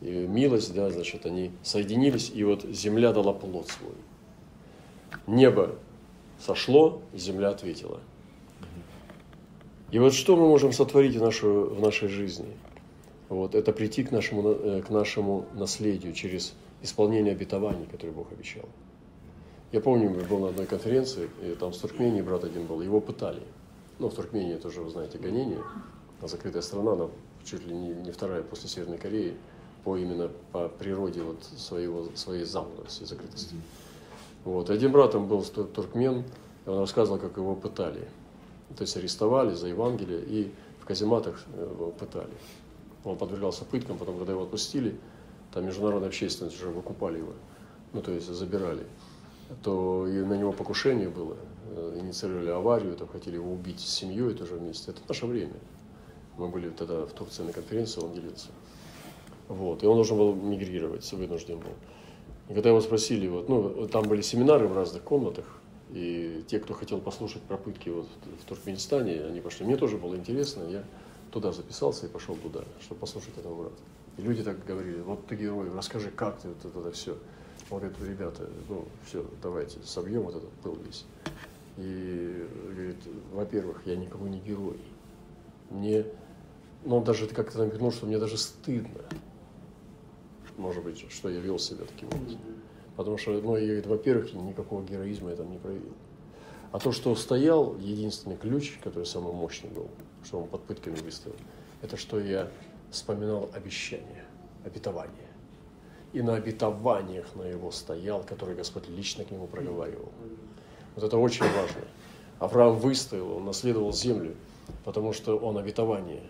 [0.00, 3.94] и милость, да, значит, они соединились, и вот земля дала плод свой.
[5.26, 5.76] Небо
[6.38, 8.00] сошло, земля ответила.
[9.90, 12.48] И вот что мы можем сотворить в, нашу, в нашей жизни?
[13.28, 18.64] Вот, это прийти к нашему, э, к нашему наследию через исполнение обетований, которые Бог обещал.
[19.72, 23.00] Я помню, я был на одной конференции, и там в Туркмении брат один был, его
[23.00, 23.42] пытали.
[23.98, 25.62] Ну, в Туркмении тоже, вы знаете, гонение.
[26.22, 27.08] Закрытая страна, она
[27.44, 29.34] чуть ли не, не вторая после Северной Кореи
[29.84, 33.54] по именно по природе вот своего, своей замкнутости, закрытости.
[34.44, 34.70] Вот.
[34.70, 36.24] Один брат там был туркмен,
[36.66, 38.08] и он рассказывал, как его пытали.
[38.76, 42.32] То есть арестовали за Евангелие и в казематах его пытали.
[43.04, 44.96] Он подвергался пыткам, потом, когда его отпустили,
[45.52, 47.32] там международная общественность уже выкупали его,
[47.92, 48.86] ну, то есть забирали,
[49.62, 51.36] то и на него покушение было,
[51.70, 54.90] э, инициировали аварию, там хотели его убить с семьей тоже вместе.
[54.90, 55.54] Это наше время.
[56.36, 58.48] Мы были тогда в Турции на конференции, он делился.
[59.48, 61.74] Вот, и он должен был мигрировать, вынужден был.
[62.48, 65.44] И когда его спросили, вот, ну, там были семинары в разных комнатах,
[65.90, 68.08] и те, кто хотел послушать про пытки вот
[68.42, 69.66] в Туркменистане, они пошли.
[69.66, 70.84] Мне тоже было интересно, я
[71.34, 73.82] туда записался и пошел туда, чтобы послушать этого брата.
[74.16, 77.18] И люди так говорили, вот ты герой, расскажи, как ты вот это, все.
[77.70, 81.04] Он говорит, ребята, ну все, давайте собьем вот этот пыл весь.
[81.76, 82.96] И говорит,
[83.32, 84.78] во-первых, я никому не герой.
[85.70, 86.06] Мне,
[86.84, 89.02] ну он даже как-то намекнул, что мне даже стыдно
[90.56, 92.40] может быть, что я вел себя таким образом.
[92.96, 95.92] Потому что, ну, я, во-первых, никакого героизма я там не проявил.
[96.70, 99.88] А то, что стоял, единственный ключ, который самый мощный был,
[100.24, 101.36] что он под пытками выставил,
[101.82, 102.48] это что я
[102.90, 104.24] вспоминал обещание,
[104.64, 105.28] обетование.
[106.12, 110.12] И на обетованиях на его стоял, который Господь лично к нему проговаривал.
[110.94, 111.82] Вот это очень важно.
[112.38, 114.36] Авраам выстоял, он наследовал землю,
[114.84, 116.22] потому что он обетование.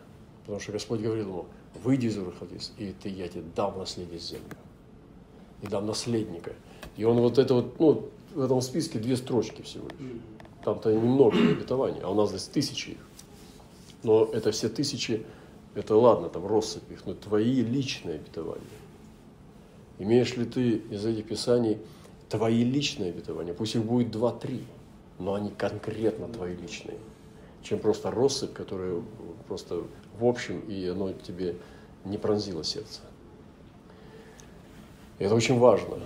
[0.42, 1.46] Потому что Господь говорил ему,
[1.82, 4.56] выйди из Урхадис, и ты, я тебе дам наследие землю.
[5.62, 6.52] И дам наследника.
[6.96, 10.20] И он вот это вот, ну, в этом списке две строчки всего лишь.
[10.64, 12.98] Там-то немного обетований, а у нас здесь тысячи их.
[14.04, 15.24] Но это все тысячи,
[15.74, 18.62] это ладно, там россыпь их, но твои личные обетования.
[19.98, 21.78] Имеешь ли ты из этих писаний
[22.28, 23.54] твои личные обетования?
[23.54, 24.64] Пусть их будет два-три,
[25.18, 26.98] но они конкретно твои личные,
[27.62, 29.02] чем просто россыпь, которая
[29.48, 29.82] просто
[30.18, 31.56] в общем, и оно тебе
[32.04, 33.00] не пронзило сердце.
[35.18, 35.98] Это очень важно,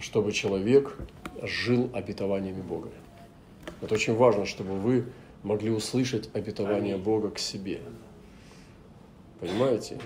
[0.00, 0.96] чтобы человек
[1.42, 2.88] жил обетованиями Бога.
[3.80, 5.04] Это очень важно, чтобы вы
[5.44, 7.80] могли услышать обетование Бога к себе.
[9.38, 10.00] Понимаете?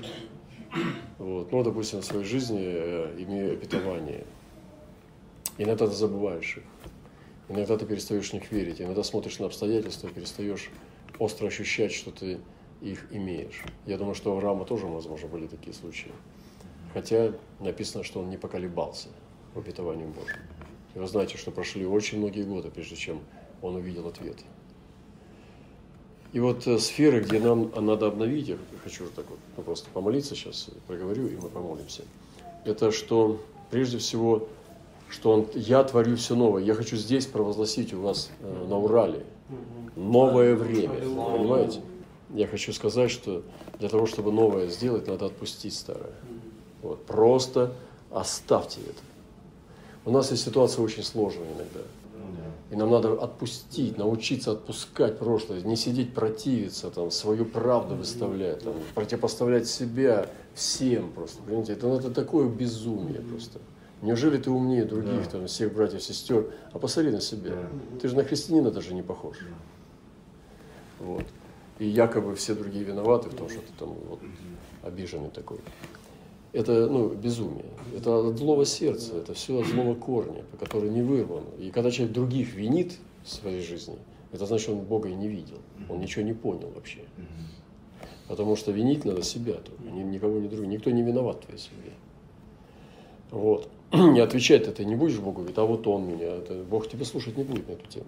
[1.19, 1.51] Вот.
[1.51, 4.25] Ну, допустим, в своей жизни э, имею обетование.
[5.57, 6.65] Иногда ты забываешь их.
[7.49, 8.81] Иногда ты перестаешь в них верить.
[8.81, 10.71] Иногда смотришь на обстоятельства и перестаешь
[11.19, 12.39] остро ощущать, что ты
[12.83, 13.63] их имеешь.
[13.87, 16.13] Я думаю, что у Авраама тоже, возможно, были такие случаи.
[16.93, 19.09] Хотя написано, что он не поколебался
[19.55, 20.41] в обетовании Божьем.
[20.95, 23.21] И вы знаете, что прошли очень многие годы, прежде чем
[23.63, 24.39] он увидел ответ.
[26.33, 30.35] И вот э, сферы, где нам надо обновить, я хочу так вот ну, просто помолиться
[30.35, 32.03] сейчас, проговорю, и мы помолимся.
[32.65, 34.49] Это что, прежде всего,
[35.09, 36.63] что он, я творю все новое.
[36.63, 39.25] Я хочу здесь провозгласить у вас э, на Урале
[39.99, 40.95] новое время.
[41.01, 41.81] Понимаете?
[42.35, 43.43] Я хочу сказать, что
[43.79, 46.13] для того, чтобы новое сделать, надо отпустить старое.
[46.83, 47.05] Вот.
[47.07, 47.73] Просто
[48.11, 49.01] оставьте это.
[50.05, 51.81] У нас есть ситуация очень сложная иногда.
[52.71, 58.75] И нам надо отпустить, научиться отпускать прошлое, не сидеть противиться, там, свою правду выставлять, там,
[58.95, 61.43] противопоставлять себя всем просто.
[61.43, 63.61] Понимаете, это, это такое безумие просто.
[64.03, 65.31] Неужели ты умнее других, да.
[65.31, 66.53] там, всех братьев, сестер?
[66.73, 67.51] А посмотри на себя.
[67.53, 67.99] Да.
[68.01, 69.39] Ты же на христианина даже не похож.
[69.41, 71.05] Да.
[71.07, 71.25] Вот.
[71.79, 74.21] И якобы все другие виноваты в том, что ты там вот,
[74.83, 75.59] обиженный такой
[76.59, 77.67] это ну, безумие.
[77.97, 81.45] Это от злого сердца, это все от злого корня, который не вырван.
[81.59, 82.95] И когда человек других винит
[83.25, 83.97] в своей жизни,
[84.33, 85.59] это значит, он Бога и не видел.
[85.89, 87.01] Он ничего не понял вообще.
[88.27, 90.69] Потому что винить надо себя только, никого не другого.
[90.69, 91.93] Никто не виноват в твоей судьбе.
[93.31, 93.69] Вот.
[93.93, 96.27] Не отвечать ты не будешь Богу, говорит, а вот он меня.
[96.27, 98.07] Это, Бог тебя слушать не будет на эту тему.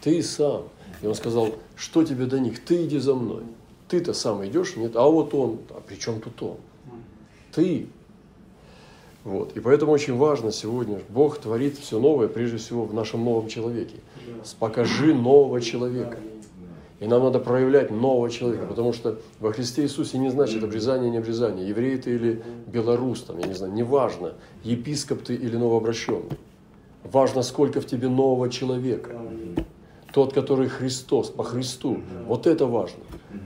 [0.00, 0.64] Ты сам.
[1.00, 2.64] И он сказал, что тебе до них?
[2.64, 3.44] Ты иди за мной.
[3.88, 5.58] Ты-то сам идешь, нет, а вот он.
[5.70, 6.56] А при чем тут он?
[7.54, 7.86] Ты.
[9.24, 9.56] Вот.
[9.56, 13.96] И поэтому очень важно сегодня, Бог творит все новое, прежде всего, в нашем новом человеке.
[14.58, 16.18] Покажи нового человека.
[16.98, 21.18] И нам надо проявлять нового человека, потому что во Христе Иисусе не значит обрезание, не
[21.18, 26.38] обрезание, еврей ты или белорус, там, я не знаю, неважно, епископ ты или новообращенный.
[27.02, 29.16] Важно, сколько в тебе нового человека.
[30.12, 32.02] Тот, который Христос, по Христу.
[32.26, 33.00] Вот это важно.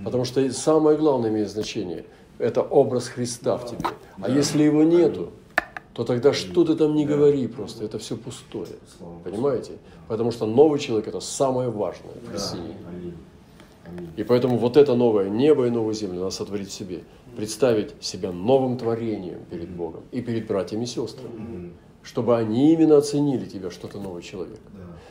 [0.05, 2.05] Потому что самое главное имеет значение–
[2.38, 3.87] это образ Христа в тебе.
[4.20, 5.31] А если его нету,
[5.92, 8.77] то тогда что ты там не говори просто, это все пустое.
[9.25, 9.72] Понимаете?
[10.09, 13.14] Потому что новый человек– это самое важное в христианине.
[14.16, 17.03] И поэтому вот это новое небо и новую землю надо сотворить в себе.
[17.37, 21.72] Представить себя новым творением перед Богом и перед братьями и сестрами.
[22.03, 24.61] Чтобы они именно оценили тебя, что ты новый человек.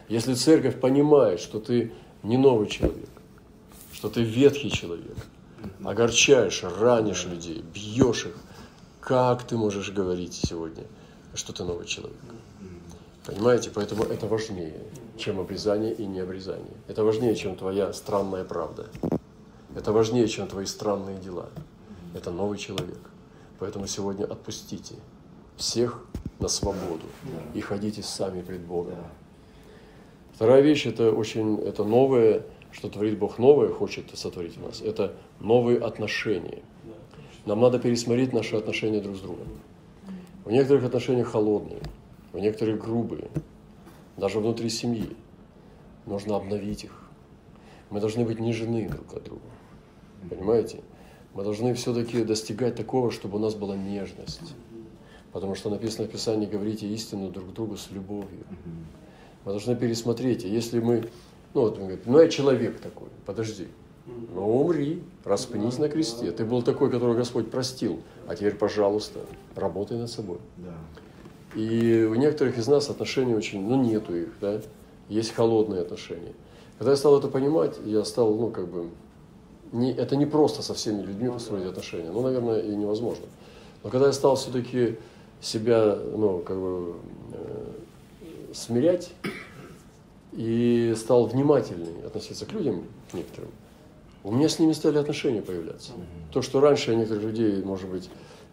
[0.08, 3.10] Если церковь понимает, что ты не новый человек,
[3.92, 5.18] что ты ветхий человек–
[5.84, 8.36] огорчаешь, ранишь людей, бьешь их.
[9.00, 10.84] Как ты можешь говорить сегодня,
[11.34, 12.18] что ты новый человек?
[13.26, 13.72] Понимаете?
[13.74, 14.82] Поэтому это важнее,
[15.18, 16.74] чем обрезание и необрезание.
[16.88, 18.88] Это важнее, чем твоя странная правда.
[19.76, 21.50] Это важнее, чем твои странные дела.
[22.14, 23.00] Это новый человек.
[23.60, 24.96] Поэтому сегодня отпустите
[25.58, 26.04] всех
[26.40, 27.06] на свободу
[27.54, 28.96] и ходите сами пред Богом.
[30.34, 32.44] Вторая вещь это очень это новое
[32.76, 36.62] что творит Бог новое, хочет сотворить у нас, это новые отношения.
[37.46, 39.48] Нам надо пересмотреть наши отношения друг с другом.
[40.44, 41.80] В некоторых отношениях холодные,
[42.34, 43.30] в некоторых грубые,
[44.18, 45.16] даже внутри семьи.
[46.06, 47.10] Нужно обновить их.
[47.92, 49.42] Мы должны быть не жены друг от друга.
[50.30, 50.82] Понимаете?
[51.34, 54.54] Мы должны все-таки достигать такого, чтобы у нас была нежность.
[55.32, 58.44] Потому что написано в Писании, говорите истину друг другу с любовью.
[59.46, 60.44] Мы должны пересмотреть.
[60.44, 61.10] если мы
[61.56, 63.68] ну, вот он говорит, ну я человек такой, подожди.
[64.06, 66.32] Ну умри, распнись на кресте.
[66.32, 68.02] Ты был такой, которого Господь простил.
[68.28, 69.22] А теперь, пожалуйста,
[69.56, 70.38] работай над собой.
[71.56, 74.62] И у некоторых из нас отношения очень, ну нету их, да,
[75.08, 76.34] есть холодные отношения.
[76.78, 78.90] Когда я стал это понимать, я стал, ну как бы,
[79.72, 83.26] не, это не просто со всеми людьми построить отношения, ну, наверное, и невозможно.
[83.84, 84.98] Но когда я стал все-таки
[85.40, 86.96] себя, ну, как бы,
[87.32, 87.72] э,
[88.54, 89.14] смирять,
[90.36, 92.84] и стал внимательнее относиться к людям
[93.14, 93.52] некоторым,
[94.24, 95.92] у меня с ними стали отношения появляться.
[96.32, 98.10] То, что раньше я некоторых людей, может быть,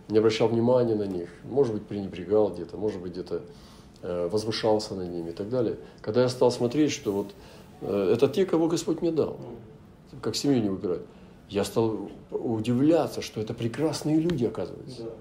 [0.09, 3.43] не обращал внимания на них, может быть, пренебрегал где-то, может быть, где-то
[4.03, 5.76] э, возвышался над ними и так далее.
[6.03, 7.33] Когда я стал смотреть, что вот
[7.80, 9.39] э, это те, кого Господь мне дал,
[10.20, 11.01] как семью не выбирать,
[11.49, 15.03] я стал удивляться, что это прекрасные люди, оказывается.
[15.03, 15.12] Yeah.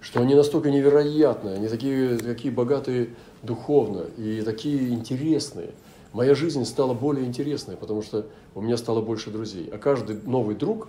[0.00, 5.70] Что они настолько невероятные, они такие, такие богатые духовно и такие интересные–
[6.12, 9.68] моя жизнь стала более интересной, потому что у меня стало больше друзей.
[9.72, 10.88] А каждый новый друг,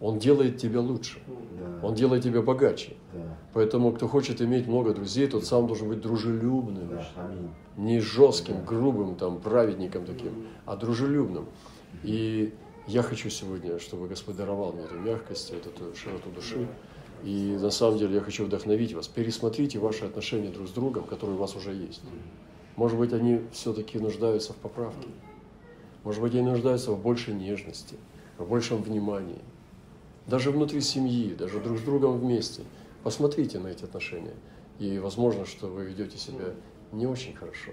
[0.00, 1.18] он делает тебя лучше,
[1.82, 2.94] он делает тебя богаче.
[3.52, 7.00] Поэтому, кто хочет иметь много друзей, тот сам должен быть дружелюбным.
[7.76, 11.46] Не жестким, грубым, там, праведником таким, а дружелюбным.
[12.02, 12.52] И
[12.86, 16.66] я хочу сегодня, чтобы Господь даровал мне эту мягкость, эту широту души.
[17.22, 19.06] И на самом деле я хочу вдохновить вас.
[19.06, 22.02] Пересмотрите ваши отношения друг с другом, которые у вас уже есть.
[22.80, 25.08] Может быть, они все-таки нуждаются в поправке.
[26.02, 27.96] Может быть, они нуждаются в большей нежности,
[28.38, 29.42] в большем внимании.
[30.26, 32.62] Даже внутри семьи, даже друг с другом вместе.
[33.02, 34.32] Посмотрите на эти отношения.
[34.78, 36.54] И возможно, что вы ведете себя
[36.90, 37.72] не очень хорошо.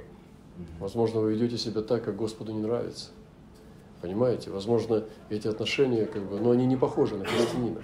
[0.78, 3.12] Возможно, вы ведете себя так, как Господу не нравится.
[4.01, 4.49] Понимаете?
[4.49, 7.82] Возможно, эти отношения, как бы, но они не похожи на христианина.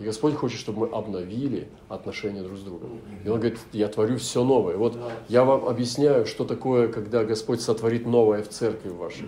[0.00, 3.00] И Господь хочет, чтобы мы обновили отношения друг с другом.
[3.24, 4.76] И Он говорит, я творю все новое.
[4.76, 9.26] Вот я вам объясняю, что такое, когда Господь сотворит новое в церкви вашей.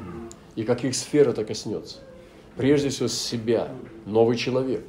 [0.56, 1.98] И каких сфер это коснется.
[2.56, 3.68] Прежде всего с себя,
[4.06, 4.84] новый человек.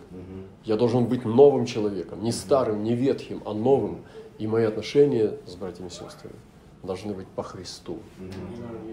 [0.63, 3.99] Я должен быть новым человеком, не старым, не ветхим, а новым.
[4.39, 6.35] И мои отношения с братьями и сестрами
[6.83, 7.99] должны быть по Христу.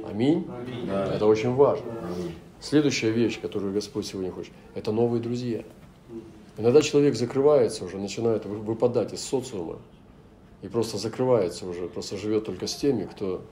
[0.08, 0.46] Аминь.
[0.88, 1.86] Это очень важно.
[2.60, 5.64] Следующая вещь, которую Господь сегодня хочет, это новые друзья.
[6.58, 9.78] Иногда человек закрывается уже, начинает выпадать из социума
[10.60, 13.42] и просто закрывается уже, просто живет только с теми, кто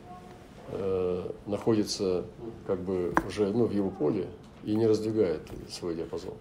[0.69, 2.25] э, находится
[2.67, 4.29] как бы уже ну, в его поле
[4.65, 5.41] и не раздвигает
[5.71, 6.35] свой диапазон.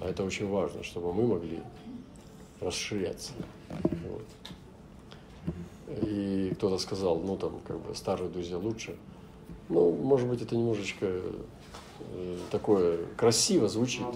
[0.00, 1.60] А это очень важно, чтобы мы могли
[2.60, 3.32] расширяться.
[4.08, 4.24] Вот.
[6.02, 8.96] И кто-то сказал, ну там как бы старые друзья лучше.
[9.68, 14.06] Ну, может быть, это немножечко э, такое красиво звучит.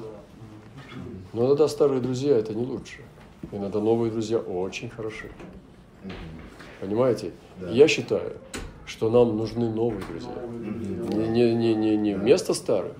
[1.32, 3.02] Но иногда старые друзья это не лучше.
[3.50, 5.30] Иногда новые друзья очень хороши.
[6.80, 7.32] Понимаете?
[7.60, 7.70] Да.
[7.70, 8.36] Я считаю,
[8.86, 10.34] что нам нужны новые друзья.
[10.46, 12.96] Не, не, не, не, не вместо старых,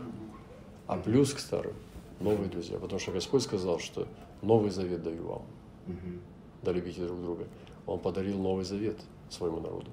[0.87, 1.75] а плюс к старым.
[2.21, 2.79] Новые друзья.
[2.79, 4.07] Потому что Господь сказал, что
[4.41, 5.43] новый завет даю вам.
[6.63, 7.45] Да любите друг друга.
[7.87, 8.97] Он подарил новый завет
[9.29, 9.91] своему народу.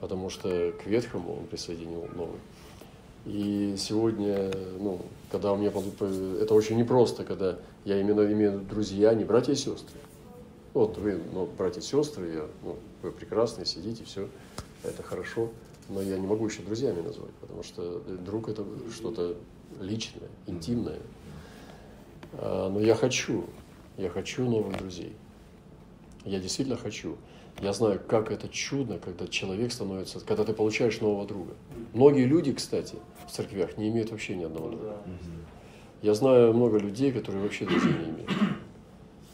[0.00, 2.38] Потому что к ветхому он присоединил новый.
[3.26, 5.00] И сегодня, ну,
[5.32, 9.98] когда у меня это очень непросто, когда я именно имею друзья, не братья и сестры.
[10.74, 14.28] Вот вы, ну, братья и сестры, я, ну, вы прекрасные, сидите, все,
[14.84, 15.50] это хорошо,
[15.88, 18.64] но я не могу еще друзьями назвать, потому что друг это
[18.94, 19.36] что-то
[19.80, 21.00] личное, интимное.
[22.34, 23.44] А, но я хочу,
[23.96, 25.16] я хочу новых друзей.
[26.24, 27.16] Я действительно хочу.
[27.60, 31.54] Я знаю, как это чудно, когда человек становится, когда ты получаешь нового друга.
[31.94, 32.96] Многие люди, кстати,
[33.26, 34.96] в церквях не имеют вообще ни одного друга.
[36.02, 38.30] Я знаю много людей, которые вообще друзей не имеют.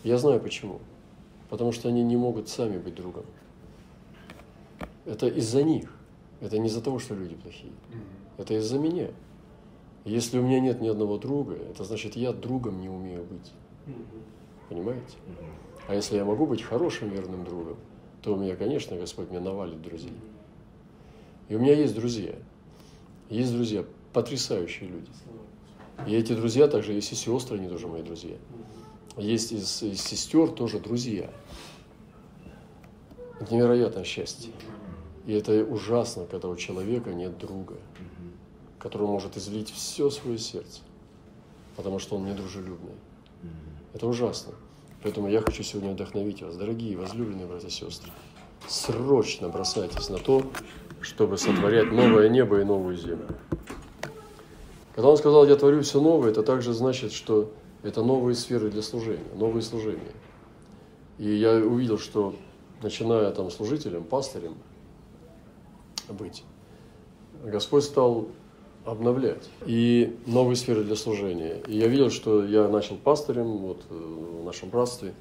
[0.05, 0.79] Я знаю почему.
[1.51, 3.25] Потому что они не могут сами быть другом.
[5.05, 5.93] Это из-за них.
[6.41, 7.73] Это не из-за того, что люди плохие.
[8.39, 9.09] Это из-за меня.
[10.05, 13.53] Если у меня нет ни одного друга, это значит, я другом не умею быть.
[14.69, 15.17] Понимаете?
[15.89, 17.77] А если я могу быть хорошим верным другом,
[18.23, 20.15] то у меня, конечно, Господь мне навалит друзей.
[21.49, 22.35] И у меня есть друзья.
[23.29, 25.11] Есть друзья, потрясающие люди.
[26.07, 28.37] И эти друзья также есть и сестры, они тоже мои друзья.
[29.17, 31.31] Есть из, из сестер тоже друзья.
[33.41, 34.53] Это невероятное счастье.
[35.27, 37.77] И это ужасно, когда у человека нет друга,
[38.79, 40.81] который может излить все свое сердце,
[41.77, 42.95] потому что он недружелюбный.
[43.95, 44.55] Это ужасно.
[45.03, 48.11] Поэтому я хочу сегодня вдохновить вас, дорогие возлюбленные братья и сестры.
[48.69, 50.45] Срочно бросайтесь на то,
[51.01, 53.37] чтобы сотворять новое небо и новую землю.
[54.95, 57.51] Когда он сказал, я творю все новое, это также значит, что
[57.83, 60.13] это новые сферы для служения, новые служения.
[61.19, 62.37] И я увидел, что
[62.83, 64.55] начиная там служителем, пастырем
[66.09, 66.45] быть,
[67.45, 68.29] Господь стал
[68.85, 69.49] обновлять.
[69.67, 71.61] И новые сферы для служения.
[71.67, 75.15] И я видел, что я начал пастырем вот, э, в нашем братстве,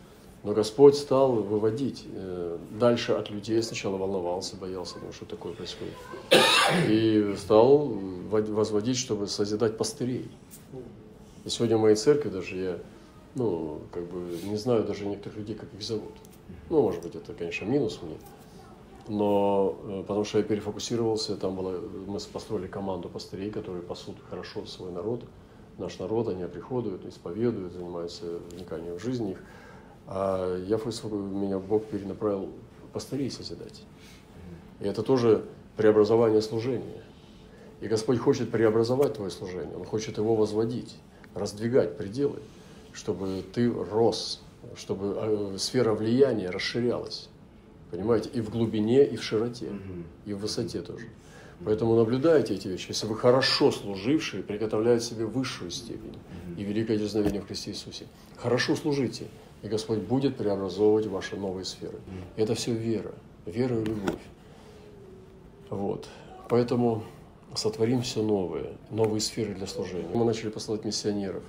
[0.44, 3.62] но Господь стал выводить э, дальше от людей.
[3.62, 5.94] Сначала волновался, боялся, ну, что такое происходит.
[6.90, 7.88] И стал
[8.30, 10.30] возводить, чтобы созидать пастырей.
[11.46, 12.80] И сегодня в моей церкви даже я,
[13.36, 16.14] ну, как бы не знаю даже некоторых людей, как их зовут.
[16.70, 18.16] Ну, может быть, это, конечно, минус мне
[19.12, 24.66] но э, потому что я перефокусировался, там было, мы построили команду пастырей, которые пасут хорошо
[24.66, 25.26] свой народ,
[25.78, 29.40] наш народ, они приходят, исповедуют, занимаются вниканием в жизнь их.
[30.08, 32.52] А я, меня Бог перенаправил
[32.94, 33.84] пастырей созидать.
[34.80, 35.44] И это тоже
[35.76, 37.04] преобразование служения.
[37.82, 40.96] И Господь хочет преобразовать твое служение, Он хочет его возводить,
[41.36, 42.40] раздвигать пределы,
[42.94, 44.42] чтобы ты рос,
[44.78, 47.28] чтобы э, сфера влияния расширялась.
[47.92, 48.30] Понимаете?
[48.34, 49.70] И в глубине, и в широте,
[50.26, 51.08] и в высоте тоже.
[51.64, 52.88] Поэтому наблюдайте эти вещи.
[52.90, 56.18] Если вы хорошо служившие, приготовляют себе высшую степень
[56.58, 58.08] и великое дерзновение в Христе Иисусе.
[58.38, 59.26] Хорошо служите.
[59.62, 62.00] и Господь будет преобразовывать ваши новые сферы.
[62.36, 63.14] Это все вера,
[63.46, 64.22] вера и любовь.
[65.70, 66.08] Вот.
[66.50, 67.04] Поэтому
[67.56, 70.10] сотворим все новое, новые сферы для служения.
[70.14, 71.44] Мы начали посылать миссионеров,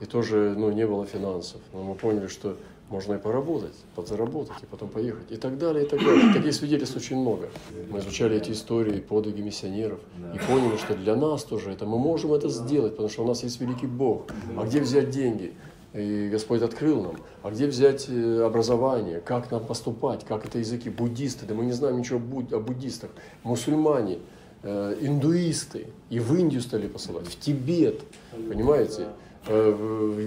[0.00, 1.60] и тоже ну, не было финансов.
[1.72, 2.56] Но мы поняли, что
[2.92, 6.34] можно и поработать, подзаработать, и потом поехать, и так далее, и так далее.
[6.34, 7.48] Таких свидетельств очень много.
[7.90, 9.98] Мы изучали эти истории, подвиги миссионеров,
[10.34, 13.42] и поняли, что для нас тоже это, мы можем это сделать, потому что у нас
[13.42, 14.26] есть великий Бог.
[14.56, 15.54] А где взять деньги?
[15.94, 17.16] И Господь открыл нам.
[17.42, 19.20] А где взять э, образование?
[19.20, 20.24] Как нам поступать?
[20.24, 20.88] Как это языки?
[20.88, 21.44] Буддисты?
[21.44, 22.18] Да мы не знаем ничего
[22.56, 23.10] о буддистах.
[23.42, 24.18] Мусульмане,
[24.62, 25.88] э, индуисты.
[26.08, 28.00] И в Индию стали посылать, в Тибет,
[28.48, 29.08] понимаете?
[29.46, 29.70] Э,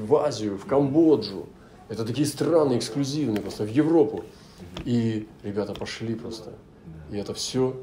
[0.08, 1.48] в Азию, в Камбоджу.
[1.90, 4.24] Это такие страны эксклюзивные, просто в Европу.
[4.86, 6.54] И ребята пошли просто.
[7.12, 7.76] И это все,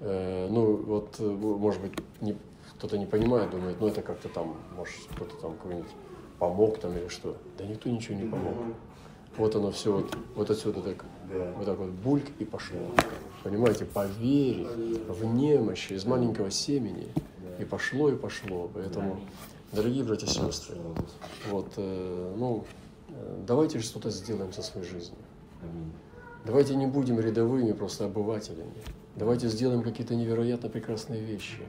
[0.00, 2.36] ну вот, может быть, не,
[2.76, 5.90] кто-то не понимает, думает, ну это как-то там, может, кто-то там какой-нибудь
[6.38, 7.36] помог там или что.
[7.58, 8.54] Да никто ничего не помог.
[9.36, 11.52] Вот оно все вот, вот отсюда так, да.
[11.56, 12.78] вот так вот бульк и пошло.
[13.42, 14.66] Понимаете, по вере,
[15.08, 17.08] в немощи, из маленького семени.
[17.58, 18.70] И пошло, и пошло.
[18.74, 19.20] Поэтому,
[19.72, 20.76] дорогие братья и сестры,
[21.50, 22.85] вот, э, ну, э,
[23.46, 25.18] давайте же что-то сделаем со своей жизнью.
[26.44, 28.72] Давайте не будем рядовыми, просто обывателями.
[29.16, 31.62] Давайте сделаем какие-то невероятно прекрасные вещи.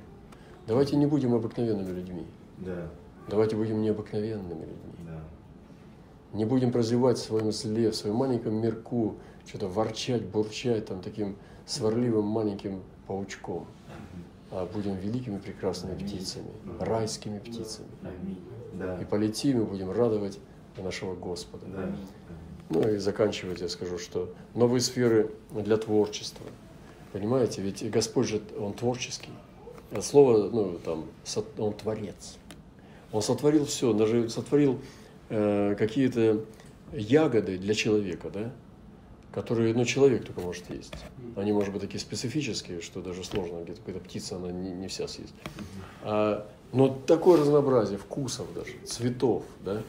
[0.68, 2.28] Давайте не будем обыкновенными людьми.
[2.58, 2.90] Да.
[3.30, 5.06] Давайте будем необыкновенными людьми.
[5.06, 5.24] Да.
[6.34, 11.38] Не будем прозевать в своем зле, в своем маленьком мирку, что-то ворчать, бурчать там таким
[11.66, 13.66] сварливым маленьким паучком.
[14.52, 16.08] А будем великими прекрасными Аминь.
[16.08, 16.48] птицами,
[16.80, 17.88] райскими птицами.
[18.74, 18.98] Да.
[19.02, 20.40] И полетим и будем радовать
[20.82, 21.66] нашего Господа.
[21.68, 21.96] Да.
[22.70, 26.46] Ну и заканчивать я скажу, что новые сферы для творчества.
[27.14, 29.32] Понимаете, ведь Господь же, Он творческий.
[30.02, 31.06] Слово, ну, там,
[31.58, 32.38] Он творец.
[33.12, 34.82] Он сотворил все, даже сотворил
[35.30, 36.44] э, какие-то
[36.92, 38.52] ягоды для человека, да,
[39.34, 40.94] которые, ну, человек только может есть.
[41.36, 45.08] Они, может быть, такие специфические, что даже сложно, где-то какая-то птица, она не, не вся
[45.08, 45.34] съесть.
[46.04, 49.84] А, но такое разнообразие вкусов даже, цветов, да,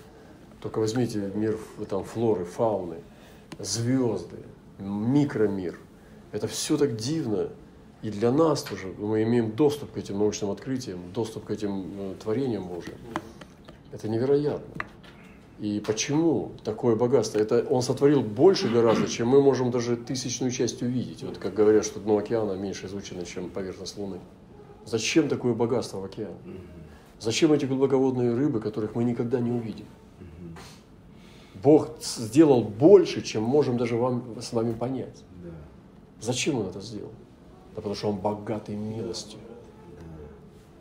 [0.60, 2.96] только возьмите мир там, флоры, фауны,
[3.58, 4.38] звезды,
[4.78, 5.78] микромир.
[6.32, 7.48] Это все так дивно,
[8.02, 12.14] и для нас тоже мы имеем доступ к этим научным открытиям, доступ к этим э,
[12.22, 12.94] творениям Божьим.
[13.92, 14.84] Это невероятно.
[15.58, 17.38] И почему такое богатство?
[17.38, 21.24] Это он сотворил больше гораздо, чем мы можем даже тысячную часть увидеть.
[21.24, 24.20] Вот как говорят, что дно океана меньше изучено, чем поверхность Луны.
[24.84, 26.36] Зачем такое богатство в океане?
[27.18, 29.86] Зачем эти глубоководные рыбы, которых мы никогда не увидим?
[31.62, 35.24] Бог сделал больше, чем можем даже вам, с вами понять.
[36.20, 37.12] Зачем Он это сделал?
[37.74, 39.38] Да потому что Он богатый милостью.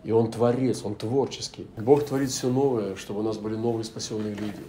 [0.03, 1.67] И Он творец, Он творческий.
[1.78, 4.63] Бог творит все новое, чтобы у нас были новые спасенные люди.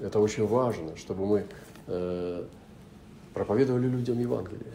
[0.00, 1.46] Это очень важно, чтобы мы
[1.86, 2.44] э,
[3.34, 4.72] проповедовали людям Евангелие,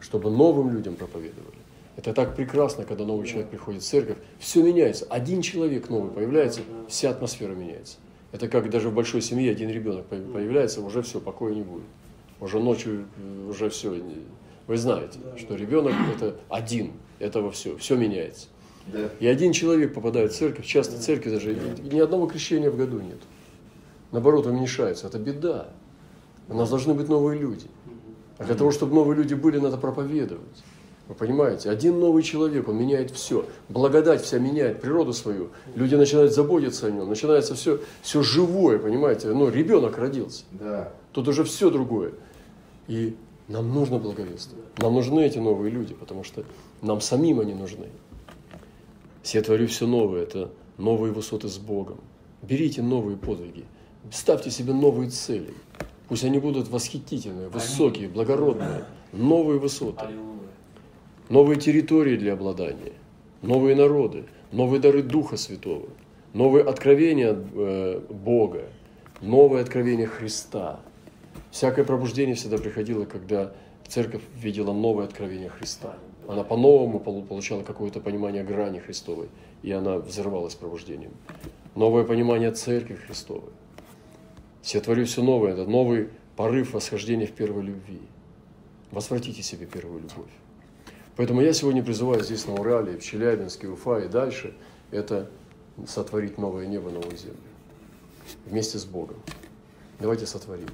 [0.00, 1.58] чтобы новым людям проповедовали.
[1.96, 5.06] Это так прекрасно, когда новый человек приходит в церковь, все меняется.
[5.10, 7.98] Один человек новый появляется, вся атмосфера меняется.
[8.32, 11.84] Это как даже в большой семье один ребенок появляется, уже все, покоя не будет.
[12.40, 13.94] Уже ночью, э, уже все,
[14.66, 18.46] вы знаете, что ребенок это один, этого все, все меняется.
[18.86, 19.10] Да.
[19.18, 23.00] И один человек попадает в церковь, часто в церкви даже ни одного крещения в году
[23.00, 23.18] нет.
[24.12, 25.06] Наоборот, уменьшается.
[25.06, 25.68] Это беда.
[26.48, 27.66] У нас должны быть новые люди.
[28.38, 30.64] А для того, чтобы новые люди были, надо проповедовать.
[31.10, 31.70] Вы понимаете?
[31.70, 33.44] Один новый человек, он меняет все.
[33.68, 35.48] Благодать вся меняет природу свою.
[35.74, 37.08] Люди начинают заботиться о нем.
[37.08, 39.26] Начинается все, все живое, понимаете?
[39.32, 40.44] Ну, ребенок родился.
[40.52, 40.92] Да.
[41.10, 42.12] Тут уже все другое.
[42.86, 43.16] И
[43.48, 44.66] нам нужно благовествовать.
[44.78, 46.44] Нам нужны эти новые люди, потому что
[46.80, 47.88] нам самим они нужны.
[49.24, 51.98] Я творю все новое, это новые высоты с Богом.
[52.40, 53.64] Берите новые подвиги,
[54.12, 55.54] ставьте себе новые цели.
[56.08, 60.06] Пусть они будут восхитительные, высокие, благородные, новые высоты,
[61.30, 62.92] новые территории для обладания,
[63.40, 65.88] новые народы, новые дары Духа Святого,
[66.34, 68.64] новые откровения э, Бога,
[69.22, 70.80] новое откровение Христа–
[71.50, 73.52] Всякое пробуждение всегда приходило, когда
[73.86, 75.96] церковь видела новое откровение Христа.
[76.28, 79.28] Она по-новому получала какое-то понимание грани Христовой,
[79.62, 81.12] и она взорвалась пробуждением.
[81.74, 83.50] Новое понимание Церкви Христовой.
[84.64, 88.00] Я творю все новое, это новый порыв восхождения в первой любви.
[88.92, 90.30] Возвратите себе первую любовь.
[91.20, 94.54] Поэтому я сегодня призываю здесь на Урале, в Челябинске, Уфа и дальше,
[94.90, 95.28] это
[95.86, 97.36] сотворить новое небо, новую землю.
[98.46, 99.16] Вместе с Богом.
[99.98, 100.70] Давайте сотворим.